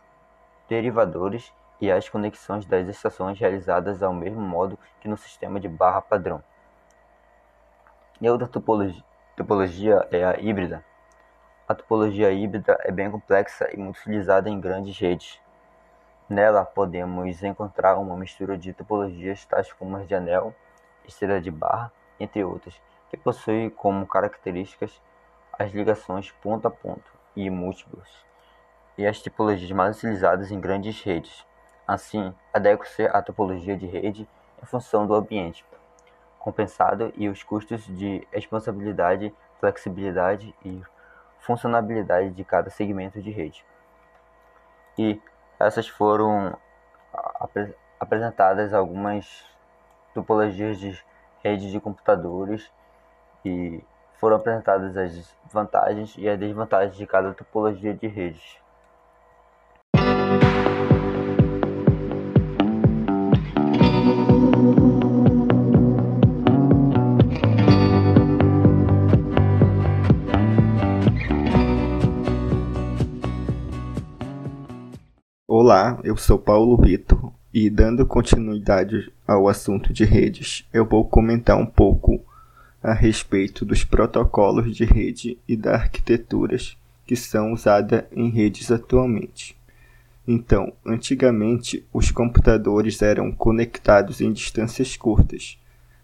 derivadores 0.69 1.53
e 1.81 1.91
as 1.91 2.07
conexões 2.07 2.65
das 2.65 2.87
estações 2.87 3.39
realizadas 3.39 4.03
ao 4.03 4.13
mesmo 4.13 4.39
modo 4.39 4.77
que 4.99 5.07
no 5.07 5.17
sistema 5.17 5.59
de 5.59 5.67
barra 5.67 5.99
padrão. 5.99 6.43
E 8.21 8.29
outra 8.29 8.47
topologia, 8.47 9.03
topologia 9.35 10.07
é 10.11 10.23
a 10.23 10.39
híbrida. 10.39 10.85
A 11.67 11.73
topologia 11.73 12.31
híbrida 12.31 12.77
é 12.81 12.91
bem 12.91 13.09
complexa 13.09 13.67
e 13.73 13.77
muito 13.77 13.97
utilizada 13.97 14.47
em 14.47 14.59
grandes 14.59 14.97
redes. 14.99 15.41
Nela 16.29 16.63
podemos 16.63 17.41
encontrar 17.41 17.97
uma 17.97 18.15
mistura 18.15 18.55
de 18.55 18.71
topologias 18.73 19.43
tais 19.45 19.73
como 19.73 19.97
as 19.97 20.07
de 20.07 20.13
anel, 20.13 20.53
estrela 21.05 21.41
de 21.41 21.49
barra 21.49 21.91
entre 22.19 22.43
outras, 22.43 22.79
que 23.09 23.17
possui 23.17 23.71
como 23.71 24.05
características 24.05 25.01
as 25.57 25.71
ligações 25.71 26.31
ponto 26.31 26.67
a 26.67 26.71
ponto 26.71 27.11
e 27.35 27.49
múltiplas, 27.49 28.09
e 28.97 29.05
as 29.05 29.21
tipologias 29.21 29.71
mais 29.71 29.97
utilizadas 29.97 30.51
em 30.51 30.59
grandes 30.59 31.01
redes. 31.01 31.45
Assim, 31.91 32.33
adequa-se 32.53 33.03
à 33.07 33.21
topologia 33.21 33.75
de 33.75 33.85
rede 33.85 34.25
em 34.63 34.65
função 34.65 35.05
do 35.05 35.13
ambiente 35.13 35.65
compensado 36.39 37.11
e 37.17 37.27
os 37.27 37.43
custos 37.43 37.85
de 37.85 38.25
responsabilidade, 38.31 39.35
flexibilidade 39.59 40.55
e 40.63 40.81
funcionalidade 41.39 42.29
de 42.29 42.45
cada 42.45 42.69
segmento 42.69 43.21
de 43.21 43.29
rede. 43.29 43.65
E 44.97 45.21
essas 45.59 45.85
foram 45.89 46.57
apresentadas 47.99 48.73
algumas 48.73 49.45
topologias 50.13 50.79
de 50.79 50.97
rede 51.43 51.69
de 51.69 51.79
computadores 51.81 52.71
e 53.43 53.83
foram 54.13 54.37
apresentadas 54.37 54.95
as 54.95 55.37
vantagens 55.51 56.15
e 56.17 56.29
as 56.29 56.39
desvantagens 56.39 56.95
de 56.95 57.05
cada 57.05 57.33
topologia 57.33 57.93
de 57.93 58.07
redes. 58.07 58.60
Olá, 75.71 75.97
eu 76.03 76.17
sou 76.17 76.37
Paulo 76.37 76.75
Vitor 76.75 77.31
e 77.53 77.69
dando 77.69 78.05
continuidade 78.05 79.09
ao 79.25 79.47
assunto 79.47 79.93
de 79.93 80.03
redes, 80.03 80.67
eu 80.73 80.85
vou 80.85 81.05
comentar 81.05 81.57
um 81.57 81.65
pouco 81.65 82.19
a 82.83 82.91
respeito 82.91 83.63
dos 83.63 83.85
protocolos 83.85 84.75
de 84.75 84.83
rede 84.83 85.37
e 85.47 85.55
das 85.55 85.75
arquiteturas 85.75 86.75
que 87.07 87.15
são 87.15 87.53
usadas 87.53 88.03
em 88.11 88.29
redes 88.29 88.69
atualmente. 88.69 89.55
Então, 90.27 90.73
antigamente, 90.85 91.85
os 91.93 92.11
computadores 92.11 93.01
eram 93.01 93.31
conectados 93.31 94.19
em 94.19 94.33
distâncias 94.33 94.97
curtas, 94.97 95.57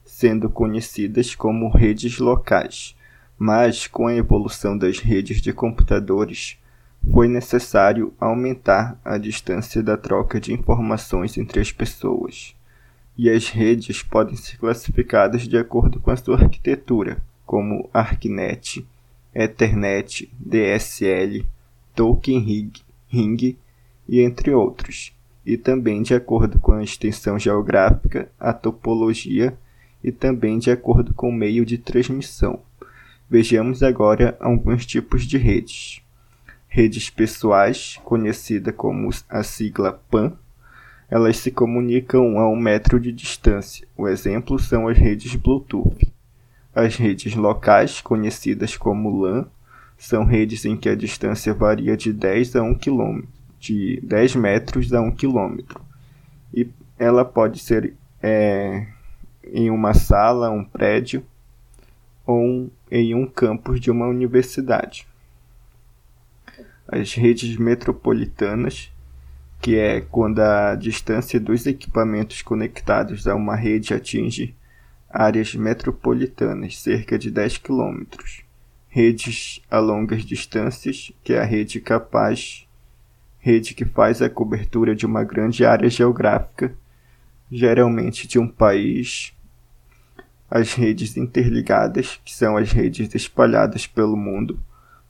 sendo 0.05 0.49
conhecidas 0.49 1.35
como 1.35 1.67
redes 1.67 2.19
locais, 2.19 2.95
mas 3.37 3.85
com 3.85 4.07
a 4.07 4.15
evolução 4.15 4.77
das 4.77 4.99
redes 4.99 5.41
de 5.41 5.51
computadores, 5.51 6.57
foi 7.11 7.27
necessário 7.27 8.13
aumentar 8.19 8.99
a 9.03 9.17
distância 9.17 9.81
da 9.81 9.97
troca 9.97 10.39
de 10.39 10.53
informações 10.53 11.37
entre 11.37 11.59
as 11.59 11.71
pessoas. 11.71 12.55
E 13.17 13.29
as 13.29 13.49
redes 13.49 14.03
podem 14.03 14.35
ser 14.35 14.57
classificadas 14.57 15.47
de 15.47 15.57
acordo 15.57 15.99
com 15.99 16.11
a 16.11 16.17
sua 16.17 16.37
arquitetura, 16.37 17.17
como 17.45 17.89
ARCnet, 17.93 18.85
Ethernet, 19.33 20.29
DSL, 20.39 21.45
Token 21.95 22.39
Ring, 22.39 22.71
Ring 23.07 23.57
e 24.07 24.21
entre 24.21 24.51
outros, 24.51 25.13
e 25.45 25.57
também 25.57 26.01
de 26.01 26.13
acordo 26.13 26.59
com 26.59 26.73
a 26.73 26.83
extensão 26.83 27.39
geográfica, 27.39 28.29
a 28.39 28.53
topologia 28.53 29.57
e 30.03 30.11
também 30.11 30.59
de 30.59 30.69
acordo 30.69 31.13
com 31.13 31.29
o 31.29 31.33
meio 31.33 31.65
de 31.65 31.77
transmissão. 31.77 32.59
Vejamos 33.29 33.81
agora 33.81 34.37
alguns 34.39 34.85
tipos 34.85 35.23
de 35.23 35.37
redes 35.37 36.01
redes 36.77 37.09
pessoais, 37.09 37.99
conhecida 38.05 38.71
como 38.71 39.09
a 39.27 39.41
sigla 39.41 39.99
PAN, 40.11 40.37
elas 41.09 41.37
se 41.37 41.49
comunicam 41.49 42.37
a 42.37 42.47
um 42.47 42.55
metro 42.55 42.99
de 42.99 43.11
distância. 43.11 43.87
O 43.97 44.07
exemplo 44.07 44.59
são 44.59 44.87
as 44.87 44.95
redes 44.95 45.33
Bluetooth. 45.33 46.13
As 46.75 46.95
redes 46.95 47.33
locais, 47.33 47.99
conhecidas 47.99 48.77
como 48.77 49.21
LAN, 49.21 49.47
são 49.97 50.23
redes 50.23 50.65
em 50.65 50.77
que 50.77 50.87
a 50.87 50.93
distância 50.93 51.51
varia 51.51 51.97
de 51.97 52.13
10 52.13 52.57
a 52.57 52.61
1 52.61 52.75
km, 52.75 53.21
de 53.59 53.99
10 54.03 54.35
metros 54.35 54.93
a 54.93 55.01
1 55.01 55.15
km. 55.15 55.57
E 56.53 56.69
ela 56.99 57.25
pode 57.25 57.57
ser 57.57 57.95
é, 58.21 58.85
em 59.51 59.71
uma 59.71 59.95
sala, 59.95 60.51
um 60.51 60.63
prédio 60.63 61.25
ou 62.23 62.69
em 62.91 63.15
um 63.15 63.25
campus 63.25 63.79
de 63.79 63.89
uma 63.89 64.05
universidade 64.05 65.07
as 66.87 67.13
redes 67.13 67.57
metropolitanas, 67.57 68.91
que 69.61 69.77
é 69.77 70.01
quando 70.01 70.39
a 70.39 70.75
distância 70.75 71.39
dos 71.39 71.65
equipamentos 71.65 72.41
conectados 72.41 73.27
a 73.27 73.35
uma 73.35 73.55
rede 73.55 73.93
atinge 73.93 74.55
áreas 75.09 75.55
metropolitanas, 75.55 76.79
cerca 76.79 77.17
de 77.17 77.31
10 77.31 77.57
km. 77.57 78.03
Redes 78.87 79.61
a 79.69 79.79
longas 79.79 80.23
distâncias, 80.23 81.11
que 81.23 81.33
é 81.33 81.39
a 81.39 81.45
rede 81.45 81.79
capaz, 81.79 82.67
rede 83.39 83.73
que 83.73 83.85
faz 83.85 84.21
a 84.21 84.29
cobertura 84.29 84.95
de 84.95 85.05
uma 85.05 85.23
grande 85.23 85.65
área 85.65 85.89
geográfica, 85.89 86.73
geralmente 87.51 88.27
de 88.27 88.39
um 88.39 88.47
país 88.47 89.33
as 90.49 90.73
redes 90.73 91.17
interligadas, 91.17 92.19
que 92.23 92.33
são 92.33 92.55
as 92.55 92.71
redes 92.71 93.13
espalhadas 93.13 93.85
pelo 93.85 94.15
mundo, 94.15 94.59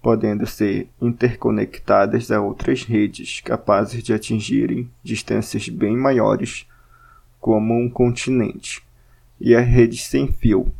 podendo 0.07 0.47
ser 0.47 0.87
interconectadas 1.01 2.31
a 2.31 2.39
outras 2.39 2.81
redes 2.81 3.41
capazes 3.41 4.01
de 4.01 4.13
atingirem 4.13 4.89
distâncias 5.03 5.67
bem 5.67 5.97
maiores, 5.97 6.65
como 7.41 7.77
um 7.77 7.89
continente. 7.89 8.81
E 9.37 9.53
as 9.53 9.67
redes 9.67 10.05
sem 10.05 10.31
fio 10.31 10.71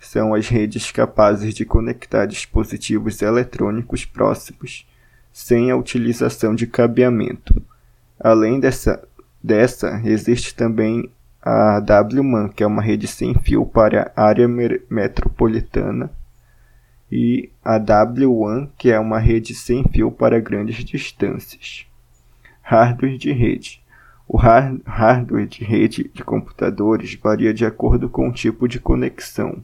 são 0.00 0.32
as 0.32 0.48
redes 0.48 0.90
capazes 0.90 1.52
de 1.52 1.66
conectar 1.66 2.24
dispositivos 2.24 3.20
eletrônicos 3.20 4.06
próximos 4.06 4.86
sem 5.30 5.70
a 5.70 5.76
utilização 5.76 6.54
de 6.54 6.66
cabeamento. 6.66 7.62
Além 8.18 8.58
dessa, 8.58 9.06
dessa 9.42 10.00
existe 10.06 10.54
também 10.54 11.10
a 11.42 11.80
WMAN, 11.80 12.48
que 12.48 12.62
é 12.62 12.66
uma 12.66 12.80
rede 12.80 13.06
sem 13.06 13.34
fio 13.34 13.66
para 13.66 14.10
a 14.16 14.24
área 14.24 14.48
metropolitana, 14.48 16.10
e 17.16 17.48
a 17.64 17.78
W1, 17.78 18.70
que 18.76 18.90
é 18.90 18.98
uma 18.98 19.20
rede 19.20 19.54
sem 19.54 19.84
fio 19.84 20.10
para 20.10 20.40
grandes 20.40 20.84
distâncias. 20.84 21.86
Hardware 22.60 23.16
de 23.16 23.30
rede. 23.30 23.80
O 24.26 24.36
hard 24.36 24.80
hardware 24.84 25.46
de 25.46 25.62
rede 25.62 26.10
de 26.12 26.24
computadores 26.24 27.14
varia 27.14 27.54
de 27.54 27.64
acordo 27.64 28.08
com 28.08 28.28
o 28.28 28.32
tipo 28.32 28.66
de 28.66 28.80
conexão. 28.80 29.62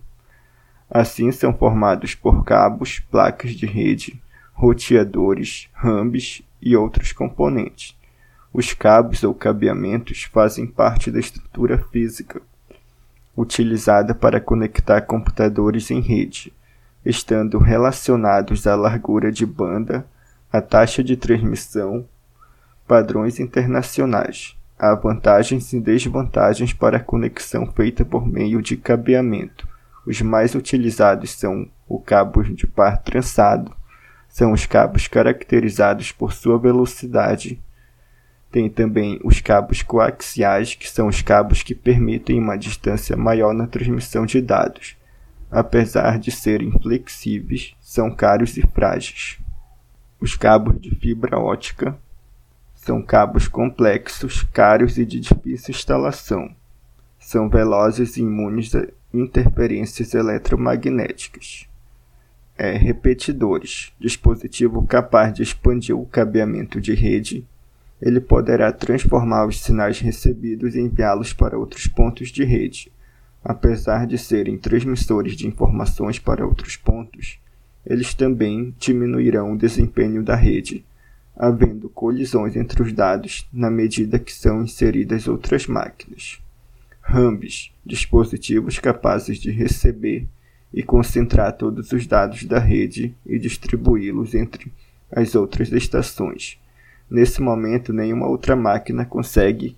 Assim, 0.88 1.32
são 1.32 1.52
formados 1.52 2.14
por 2.14 2.44
cabos, 2.44 3.00
placas 3.00 3.50
de 3.56 3.66
rede, 3.66 4.22
roteadores, 4.52 5.68
hubs 5.82 6.42
e 6.62 6.76
outros 6.76 7.10
componentes. 7.10 7.98
Os 8.52 8.72
cabos 8.72 9.24
ou 9.24 9.34
cabeamentos 9.34 10.22
fazem 10.22 10.68
parte 10.68 11.10
da 11.10 11.18
estrutura 11.18 11.78
física 11.90 12.40
utilizada 13.36 14.14
para 14.14 14.40
conectar 14.40 15.00
computadores 15.00 15.90
em 15.90 16.00
rede, 16.00 16.52
estando 17.04 17.58
relacionados 17.58 18.66
à 18.66 18.74
largura 18.74 19.32
de 19.32 19.46
banda, 19.46 20.06
à 20.52 20.60
taxa 20.60 21.02
de 21.02 21.16
transmissão, 21.16 22.06
padrões 22.86 23.40
internacionais. 23.40 24.56
Há 24.78 24.94
vantagens 24.94 25.72
e 25.72 25.80
desvantagens 25.80 26.72
para 26.72 26.96
a 26.96 27.02
conexão 27.02 27.66
feita 27.66 28.04
por 28.04 28.26
meio 28.26 28.62
de 28.62 28.76
cabeamento. 28.76 29.68
Os 30.06 30.22
mais 30.22 30.54
utilizados 30.54 31.32
são 31.32 31.68
o 31.88 31.98
cabo 31.98 32.42
de 32.42 32.66
par 32.66 32.98
trançado, 32.98 33.74
são 34.28 34.52
os 34.52 34.64
cabos 34.66 35.06
caracterizados 35.06 36.12
por 36.12 36.32
sua 36.32 36.58
velocidade 36.58 37.60
tem 38.50 38.68
também 38.68 39.20
os 39.22 39.40
cabos 39.40 39.82
coaxiais, 39.82 40.74
que 40.74 40.88
são 40.88 41.06
os 41.06 41.22
cabos 41.22 41.62
que 41.62 41.74
permitem 41.74 42.40
uma 42.40 42.58
distância 42.58 43.16
maior 43.16 43.54
na 43.54 43.66
transmissão 43.66 44.26
de 44.26 44.40
dados. 44.40 44.96
Apesar 45.50 46.18
de 46.18 46.30
serem 46.30 46.70
flexíveis, 46.80 47.74
são 47.80 48.14
caros 48.14 48.56
e 48.56 48.62
frágeis. 48.62 49.38
Os 50.20 50.36
cabos 50.36 50.80
de 50.80 50.94
fibra 50.94 51.38
ótica 51.38 51.98
são 52.74 53.02
cabos 53.02 53.48
complexos, 53.48 54.42
caros 54.42 54.96
e 54.96 55.04
de 55.04 55.18
difícil 55.18 55.74
instalação. 55.74 56.54
São 57.18 57.48
velozes 57.48 58.16
e 58.16 58.20
imunes 58.20 58.74
a 58.74 58.86
interferências 59.12 60.14
eletromagnéticas. 60.14 61.66
É, 62.56 62.76
repetidores 62.76 63.92
dispositivo 63.98 64.86
capaz 64.86 65.32
de 65.32 65.42
expandir 65.42 65.96
o 65.96 66.06
cabeamento 66.06 66.80
de 66.80 66.94
rede 66.94 67.46
ele 68.00 68.20
poderá 68.20 68.72
transformar 68.72 69.46
os 69.46 69.60
sinais 69.60 70.00
recebidos 70.00 70.74
e 70.74 70.80
enviá-los 70.80 71.32
para 71.32 71.58
outros 71.58 71.86
pontos 71.86 72.30
de 72.30 72.44
rede. 72.44 72.90
Apesar 73.44 74.06
de 74.06 74.18
serem 74.18 74.58
transmissores 74.58 75.34
de 75.34 75.46
informações 75.46 76.18
para 76.18 76.46
outros 76.46 76.76
pontos, 76.76 77.38
eles 77.86 78.12
também 78.12 78.74
diminuirão 78.78 79.52
o 79.52 79.58
desempenho 79.58 80.22
da 80.22 80.36
rede, 80.36 80.84
havendo 81.36 81.88
colisões 81.88 82.54
entre 82.54 82.82
os 82.82 82.92
dados 82.92 83.48
na 83.52 83.70
medida 83.70 84.18
que 84.18 84.32
são 84.32 84.62
inseridas 84.62 85.26
outras 85.26 85.66
máquinas. 85.66 86.38
Hubs 87.08 87.72
dispositivos 87.84 88.78
capazes 88.78 89.38
de 89.38 89.50
receber 89.50 90.26
e 90.72 90.82
concentrar 90.82 91.56
todos 91.56 91.90
os 91.92 92.06
dados 92.06 92.44
da 92.44 92.58
rede 92.58 93.14
e 93.26 93.38
distribuí-los 93.38 94.34
entre 94.34 94.70
as 95.10 95.34
outras 95.34 95.72
estações 95.72 96.60
Nesse 97.10 97.42
momento, 97.42 97.92
nenhuma 97.92 98.28
outra 98.28 98.54
máquina 98.54 99.04
consegue 99.04 99.76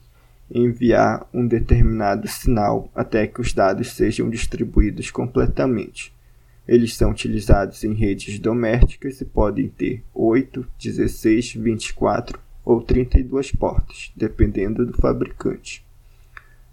enviar 0.54 1.26
um 1.32 1.46
determinado 1.46 2.28
sinal 2.28 2.90
até 2.94 3.26
que 3.26 3.40
os 3.40 3.52
dados 3.52 3.92
sejam 3.92 4.28
distribuídos 4.28 5.10
completamente. 5.10 6.12
Eles 6.68 6.94
são 6.94 7.10
utilizados 7.10 7.82
em 7.82 7.94
redes 7.94 8.38
domésticas 8.38 9.20
e 9.20 9.24
podem 9.24 9.68
ter 9.68 10.04
8, 10.14 10.66
16, 10.78 11.54
24 11.54 12.38
ou 12.64 12.80
32 12.80 13.50
portas, 13.52 14.12
dependendo 14.14 14.86
do 14.86 14.92
fabricante. 14.92 15.84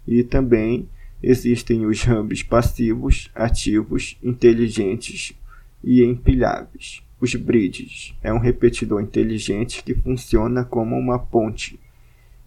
E 0.06 0.22
também 0.22 0.88
existem 1.22 1.86
os 1.86 2.06
hubs 2.06 2.42
passivos, 2.42 3.30
ativos, 3.34 4.16
inteligentes 4.22 5.34
e 5.82 6.02
empilháveis. 6.02 7.02
Os 7.20 7.34
bridges 7.34 8.14
é 8.22 8.32
um 8.32 8.38
repetidor 8.38 9.02
inteligente 9.02 9.82
que 9.82 9.94
funciona 9.94 10.64
como 10.64 10.96
uma 10.96 11.18
ponte. 11.18 11.78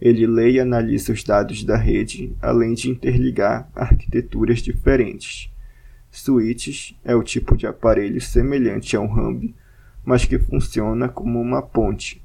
Ele 0.04 0.28
lê 0.28 0.52
e 0.52 0.60
analisa 0.60 1.14
os 1.14 1.24
dados 1.24 1.64
da 1.64 1.78
rede, 1.78 2.36
além 2.42 2.74
de 2.74 2.90
interligar 2.90 3.70
arquiteturas 3.74 4.60
diferentes. 4.60 5.50
Switches 6.12 6.94
é 7.06 7.16
o 7.16 7.24
tipo 7.24 7.56
de 7.56 7.66
aparelho 7.66 8.20
semelhante 8.20 8.98
a 8.98 9.00
um 9.00 9.06
hub, 9.06 9.56
mas 10.04 10.26
que 10.26 10.38
funciona 10.38 11.08
como 11.08 11.40
uma 11.40 11.62
ponte. 11.62 12.22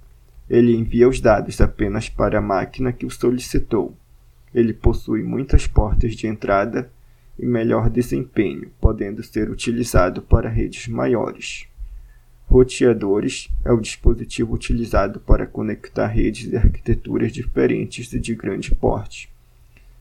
Ele 0.50 0.74
envia 0.74 1.08
os 1.08 1.20
dados 1.20 1.60
apenas 1.60 2.08
para 2.08 2.40
a 2.40 2.42
máquina 2.42 2.92
que 2.92 3.06
o 3.06 3.10
solicitou. 3.10 3.96
Ele 4.52 4.72
possui 4.72 5.22
muitas 5.22 5.68
portas 5.68 6.16
de 6.16 6.26
entrada 6.26 6.90
e 7.38 7.46
melhor 7.46 7.88
desempenho, 7.88 8.72
podendo 8.80 9.22
ser 9.22 9.48
utilizado 9.48 10.20
para 10.20 10.48
redes 10.48 10.88
maiores. 10.88 11.68
Roteadores 12.48 13.50
é 13.62 13.70
o 13.70 13.78
dispositivo 13.78 14.54
utilizado 14.54 15.20
para 15.20 15.46
conectar 15.46 16.06
redes 16.06 16.50
e 16.50 16.56
arquiteturas 16.56 17.30
diferentes 17.30 18.10
e 18.14 18.18
de 18.18 18.34
grande 18.34 18.74
porte. 18.74 19.30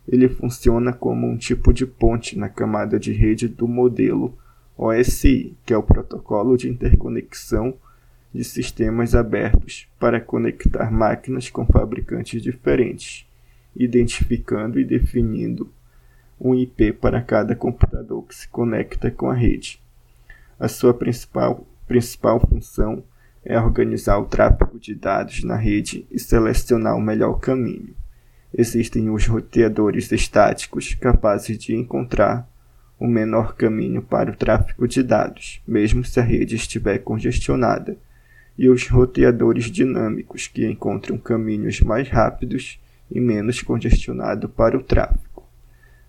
Ele 0.07 0.29
funciona 0.29 0.93
como 0.93 1.27
um 1.27 1.35
tipo 1.35 1.73
de 1.73 1.85
ponte 1.85 2.39
na 2.39 2.47
camada 2.47 2.97
de 2.97 3.11
rede 3.11 3.49
do 3.49 3.67
modelo 3.67 4.33
OSI, 4.77 5.57
que 5.65 5.73
é 5.73 5.77
o 5.77 5.83
Protocolo 5.83 6.55
de 6.55 6.69
Interconexão 6.69 7.73
de 8.33 8.45
Sistemas 8.45 9.13
Abertos, 9.13 9.85
para 9.99 10.21
conectar 10.21 10.89
máquinas 10.89 11.49
com 11.49 11.65
fabricantes 11.65 12.41
diferentes, 12.41 13.27
identificando 13.75 14.79
e 14.79 14.85
definindo 14.85 15.69
um 16.39 16.55
IP 16.55 16.93
para 16.93 17.21
cada 17.21 17.57
computador 17.57 18.23
que 18.23 18.35
se 18.35 18.47
conecta 18.47 19.11
com 19.11 19.29
a 19.29 19.33
rede. 19.33 19.81
A 20.57 20.69
sua 20.69 20.93
principal 20.93 21.67
principal 21.87 22.39
função 22.39 23.03
é 23.43 23.59
organizar 23.59 24.17
o 24.19 24.25
tráfego 24.25 24.77
de 24.77 24.93
dados 24.93 25.43
na 25.43 25.55
rede 25.55 26.05
e 26.11 26.19
selecionar 26.19 26.95
o 26.95 27.01
melhor 27.01 27.39
caminho. 27.39 27.95
Existem 28.53 29.09
os 29.09 29.25
roteadores 29.25 30.11
estáticos 30.11 30.93
capazes 30.93 31.57
de 31.57 31.73
encontrar 31.75 32.47
o 32.99 33.07
menor 33.07 33.55
caminho 33.55 34.01
para 34.01 34.31
o 34.31 34.35
tráfego 34.35 34.87
de 34.87 35.03
dados, 35.03 35.61
mesmo 35.67 36.03
se 36.03 36.19
a 36.19 36.23
rede 36.23 36.55
estiver 36.55 36.97
congestionada, 36.99 37.97
e 38.57 38.67
os 38.69 38.87
roteadores 38.87 39.65
dinâmicos 39.65 40.47
que 40.47 40.65
encontram 40.65 41.17
caminhos 41.17 41.79
mais 41.81 42.09
rápidos 42.09 42.79
e 43.09 43.19
menos 43.19 43.61
congestionados 43.61 44.49
para 44.51 44.77
o 44.77 44.83
tráfego. 44.83 45.43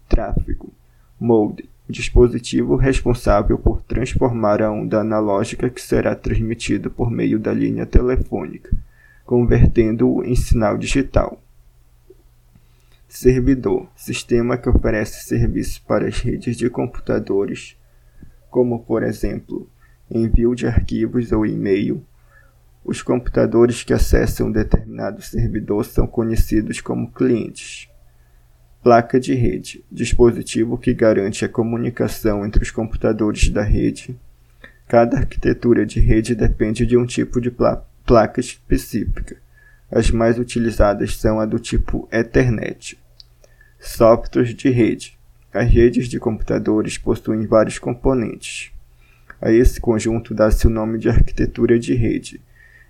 Tráfego, 0.08 0.72
mode, 1.20 1.68
dispositivo 1.88 2.77
responsável 2.77 3.59
por 3.59 3.83
transformar 3.83 4.62
a 4.62 4.70
onda 4.70 5.01
analógica 5.01 5.70
que 5.70 5.81
será 5.81 6.14
transmitida 6.14 6.90
por 6.90 7.11
meio 7.11 7.38
da 7.38 7.53
linha 7.53 7.87
telefônica, 7.87 8.77
convertendo-o 9.24 10.22
em 10.22 10.37
sinal 10.37 10.77
digital. 10.77 11.40
Servidor 13.09 13.88
sistema 13.96 14.59
que 14.59 14.68
oferece 14.68 15.24
serviços 15.24 15.79
para 15.79 16.07
as 16.07 16.20
redes 16.20 16.59
de 16.59 16.68
computadores, 16.68 17.74
como 18.51 18.81
por 18.81 19.03
exemplo, 19.03 19.66
envio 20.11 20.55
de 20.55 20.66
arquivos 20.66 21.33
ou 21.33 21.46
e-mail. 21.46 22.05
Os 22.85 23.03
computadores 23.03 23.83
que 23.83 23.94
acessam 23.94 24.48
um 24.48 24.53
determinado 24.53 25.22
servidor 25.22 25.85
são 25.85 26.07
conhecidos 26.07 26.81
como 26.83 27.11
clientes. 27.11 27.88
Placa 28.82 29.18
de 29.18 29.34
rede 29.34 29.84
dispositivo 29.90 30.78
que 30.78 30.94
garante 30.94 31.44
a 31.44 31.48
comunicação 31.48 32.46
entre 32.46 32.62
os 32.62 32.70
computadores 32.70 33.48
da 33.50 33.62
rede. 33.62 34.16
Cada 34.86 35.18
arquitetura 35.18 35.84
de 35.84 36.00
rede 36.00 36.34
depende 36.34 36.86
de 36.86 36.96
um 36.96 37.04
tipo 37.04 37.40
de 37.40 37.50
pla 37.50 37.84
placa 38.06 38.40
específica. 38.40 39.36
As 39.90 40.10
mais 40.10 40.38
utilizadas 40.38 41.16
são 41.16 41.40
a 41.40 41.44
do 41.44 41.58
tipo 41.58 42.08
Ethernet. 42.10 42.98
Softwares 43.78 44.54
de 44.54 44.70
rede 44.70 45.18
As 45.52 45.68
redes 45.68 46.08
de 46.08 46.18
computadores 46.18 46.96
possuem 46.96 47.46
vários 47.46 47.78
componentes. 47.78 48.70
A 49.40 49.52
esse 49.52 49.80
conjunto 49.80 50.34
dá-se 50.34 50.66
o 50.66 50.70
nome 50.70 50.98
de 50.98 51.08
arquitetura 51.08 51.78
de 51.78 51.94
rede, 51.94 52.40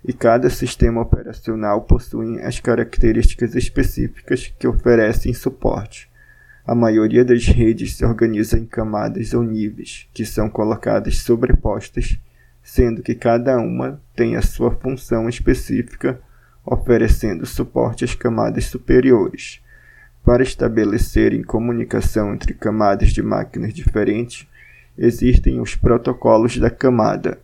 e 0.03 0.13
cada 0.13 0.49
sistema 0.49 1.01
operacional 1.01 1.81
possui 1.81 2.41
as 2.41 2.59
características 2.59 3.55
específicas 3.55 4.53
que 4.57 4.67
oferecem 4.67 5.33
suporte. 5.33 6.09
A 6.65 6.75
maioria 6.75 7.25
das 7.25 7.45
redes 7.47 7.95
se 7.95 8.05
organiza 8.05 8.57
em 8.57 8.65
camadas 8.65 9.33
ou 9.33 9.43
níveis, 9.43 10.07
que 10.13 10.25
são 10.25 10.49
colocadas 10.49 11.17
sobrepostas, 11.17 12.17
sendo 12.61 13.01
que 13.01 13.15
cada 13.15 13.57
uma 13.57 13.99
tem 14.15 14.35
a 14.35 14.41
sua 14.41 14.71
função 14.71 15.27
específica, 15.27 16.21
oferecendo 16.63 17.45
suporte 17.45 18.05
às 18.05 18.13
camadas 18.13 18.65
superiores. 18.65 19.61
Para 20.23 20.43
estabelecerem 20.43 21.41
comunicação 21.41 22.33
entre 22.35 22.53
camadas 22.53 23.09
de 23.09 23.23
máquinas 23.23 23.73
diferentes, 23.73 24.47
existem 24.95 25.59
os 25.59 25.75
protocolos 25.75 26.57
da 26.57 26.69
camada. 26.69 27.39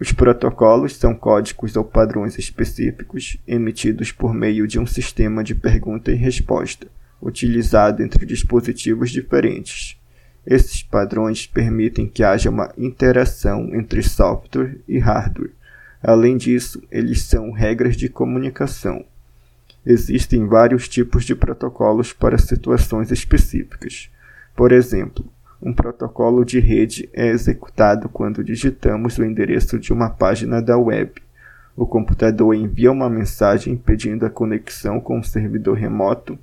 Os 0.00 0.12
protocolos 0.12 0.96
são 0.96 1.14
códigos 1.14 1.76
ou 1.76 1.84
padrões 1.84 2.38
específicos 2.38 3.36
emitidos 3.46 4.10
por 4.10 4.32
meio 4.32 4.66
de 4.66 4.78
um 4.78 4.86
sistema 4.86 5.44
de 5.44 5.54
pergunta 5.54 6.10
e 6.10 6.14
resposta, 6.14 6.86
utilizado 7.20 8.02
entre 8.02 8.24
dispositivos 8.24 9.10
diferentes. 9.10 9.98
Esses 10.46 10.82
padrões 10.82 11.46
permitem 11.46 12.08
que 12.08 12.24
haja 12.24 12.48
uma 12.48 12.72
interação 12.78 13.74
entre 13.74 14.02
software 14.02 14.78
e 14.88 14.98
hardware. 14.98 15.52
Além 16.02 16.38
disso, 16.38 16.82
eles 16.90 17.24
são 17.24 17.50
regras 17.50 17.94
de 17.94 18.08
comunicação. 18.08 19.04
Existem 19.84 20.46
vários 20.46 20.88
tipos 20.88 21.26
de 21.26 21.34
protocolos 21.34 22.10
para 22.10 22.38
situações 22.38 23.10
específicas. 23.10 24.08
Por 24.56 24.72
exemplo, 24.72 25.30
um 25.62 25.72
protocolo 25.74 26.44
de 26.44 26.58
rede 26.58 27.08
é 27.12 27.26
executado 27.26 28.08
quando 28.08 28.42
digitamos 28.42 29.18
o 29.18 29.24
endereço 29.24 29.78
de 29.78 29.92
uma 29.92 30.08
página 30.08 30.62
da 30.62 30.78
web. 30.78 31.12
O 31.76 31.86
computador 31.86 32.54
envia 32.54 32.90
uma 32.90 33.10
mensagem 33.10 33.76
pedindo 33.76 34.24
a 34.24 34.30
conexão 34.30 35.00
com 35.00 35.18
o 35.18 35.24
servidor 35.24 35.76
remoto. 35.76 36.38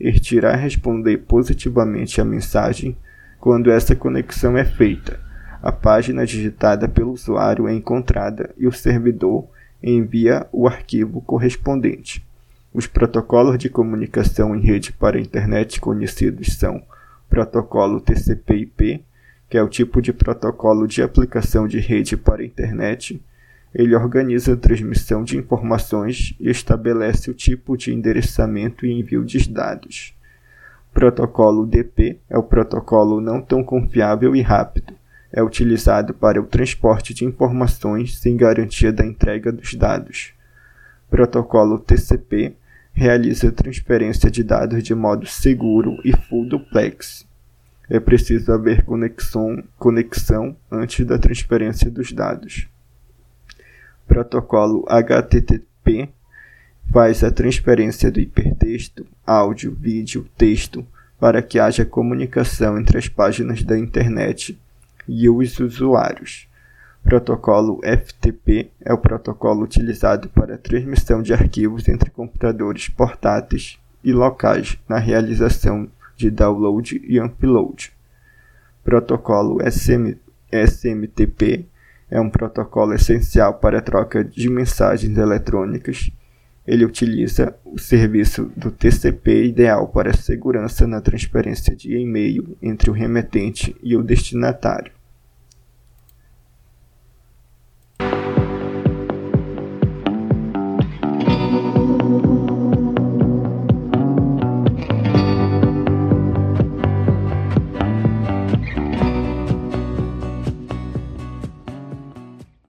Este 0.00 0.36
irá 0.36 0.56
responder 0.56 1.18
positivamente 1.18 2.20
à 2.20 2.24
mensagem 2.24 2.96
quando 3.38 3.70
essa 3.70 3.94
conexão 3.94 4.56
é 4.56 4.64
feita. 4.64 5.20
A 5.62 5.70
página 5.70 6.24
digitada 6.24 6.88
pelo 6.88 7.12
usuário 7.12 7.68
é 7.68 7.74
encontrada 7.74 8.50
e 8.56 8.66
o 8.66 8.72
servidor 8.72 9.46
envia 9.82 10.46
o 10.50 10.66
arquivo 10.66 11.20
correspondente. 11.20 12.24
Os 12.72 12.86
protocolos 12.86 13.58
de 13.58 13.68
comunicação 13.68 14.56
em 14.56 14.60
rede 14.60 14.90
para 14.92 15.18
a 15.18 15.20
internet 15.20 15.80
conhecidos 15.80 16.56
são 16.58 16.82
protocolo 17.34 18.00
TCP/IP, 18.00 19.04
que 19.50 19.58
é 19.58 19.62
o 19.62 19.68
tipo 19.68 20.00
de 20.00 20.12
protocolo 20.12 20.86
de 20.86 21.02
aplicação 21.02 21.66
de 21.66 21.80
rede 21.80 22.16
para 22.16 22.42
a 22.42 22.44
internet. 22.44 23.20
Ele 23.74 23.96
organiza 23.96 24.54
a 24.54 24.56
transmissão 24.56 25.24
de 25.24 25.36
informações 25.36 26.36
e 26.38 26.48
estabelece 26.48 27.28
o 27.28 27.34
tipo 27.34 27.76
de 27.76 27.92
endereçamento 27.92 28.86
e 28.86 28.92
envio 28.92 29.24
de 29.24 29.50
dados. 29.50 30.14
Protocolo 30.92 31.66
DP 31.66 32.20
é 32.30 32.38
o 32.38 32.42
protocolo 32.44 33.20
não 33.20 33.42
tão 33.42 33.64
confiável 33.64 34.36
e 34.36 34.40
rápido. 34.40 34.94
É 35.32 35.42
utilizado 35.42 36.14
para 36.14 36.40
o 36.40 36.46
transporte 36.46 37.12
de 37.12 37.24
informações 37.24 38.16
sem 38.16 38.36
garantia 38.36 38.92
da 38.92 39.04
entrega 39.04 39.50
dos 39.50 39.74
dados. 39.74 40.32
Protocolo 41.10 41.80
TCP 41.80 42.54
realiza 42.92 43.50
transferência 43.50 44.30
de 44.30 44.44
dados 44.44 44.84
de 44.84 44.94
modo 44.94 45.26
seguro 45.26 45.98
e 46.04 46.16
full 46.16 46.48
duplex. 46.48 47.23
É 47.88 48.00
preciso 48.00 48.52
haver 48.52 48.82
conexão, 48.84 49.62
conexão 49.78 50.56
antes 50.70 51.04
da 51.06 51.18
transferência 51.18 51.90
dos 51.90 52.12
dados. 52.12 52.66
Protocolo 54.06 54.84
HTTP 54.88 56.08
faz 56.92 57.22
a 57.22 57.30
transferência 57.30 58.10
do 58.10 58.20
hipertexto, 58.20 59.06
áudio, 59.26 59.76
vídeo, 59.78 60.26
texto 60.36 60.86
para 61.18 61.42
que 61.42 61.58
haja 61.58 61.84
comunicação 61.84 62.78
entre 62.78 62.98
as 62.98 63.08
páginas 63.08 63.62
da 63.62 63.78
internet 63.78 64.58
e 65.06 65.28
os 65.28 65.58
usuários. 65.58 66.48
Protocolo 67.02 67.80
FTP 67.82 68.70
é 68.80 68.92
o 68.92 68.98
protocolo 68.98 69.62
utilizado 69.62 70.28
para 70.30 70.54
a 70.54 70.58
transmissão 70.58 71.22
de 71.22 71.34
arquivos 71.34 71.86
entre 71.86 72.10
computadores 72.10 72.88
portáteis 72.88 73.78
e 74.02 74.12
locais 74.12 74.78
na 74.88 74.98
realização 74.98 75.84
de 75.84 75.90
download 76.30 77.00
e 77.06 77.20
upload. 77.20 77.92
Protocolo 78.82 79.58
SM, 79.70 80.16
SMTP 80.50 81.66
é 82.10 82.20
um 82.20 82.30
protocolo 82.30 82.94
essencial 82.94 83.54
para 83.54 83.78
a 83.78 83.82
troca 83.82 84.22
de 84.22 84.48
mensagens 84.48 85.16
eletrônicas. 85.16 86.10
Ele 86.66 86.84
utiliza 86.84 87.54
o 87.64 87.78
serviço 87.78 88.50
do 88.56 88.70
TCP 88.70 89.44
ideal 89.46 89.88
para 89.88 90.16
segurança 90.16 90.86
na 90.86 91.00
transferência 91.00 91.74
de 91.74 91.96
e-mail 91.96 92.56
entre 92.62 92.90
o 92.90 92.92
remetente 92.92 93.74
e 93.82 93.96
o 93.96 94.02
destinatário. 94.02 94.92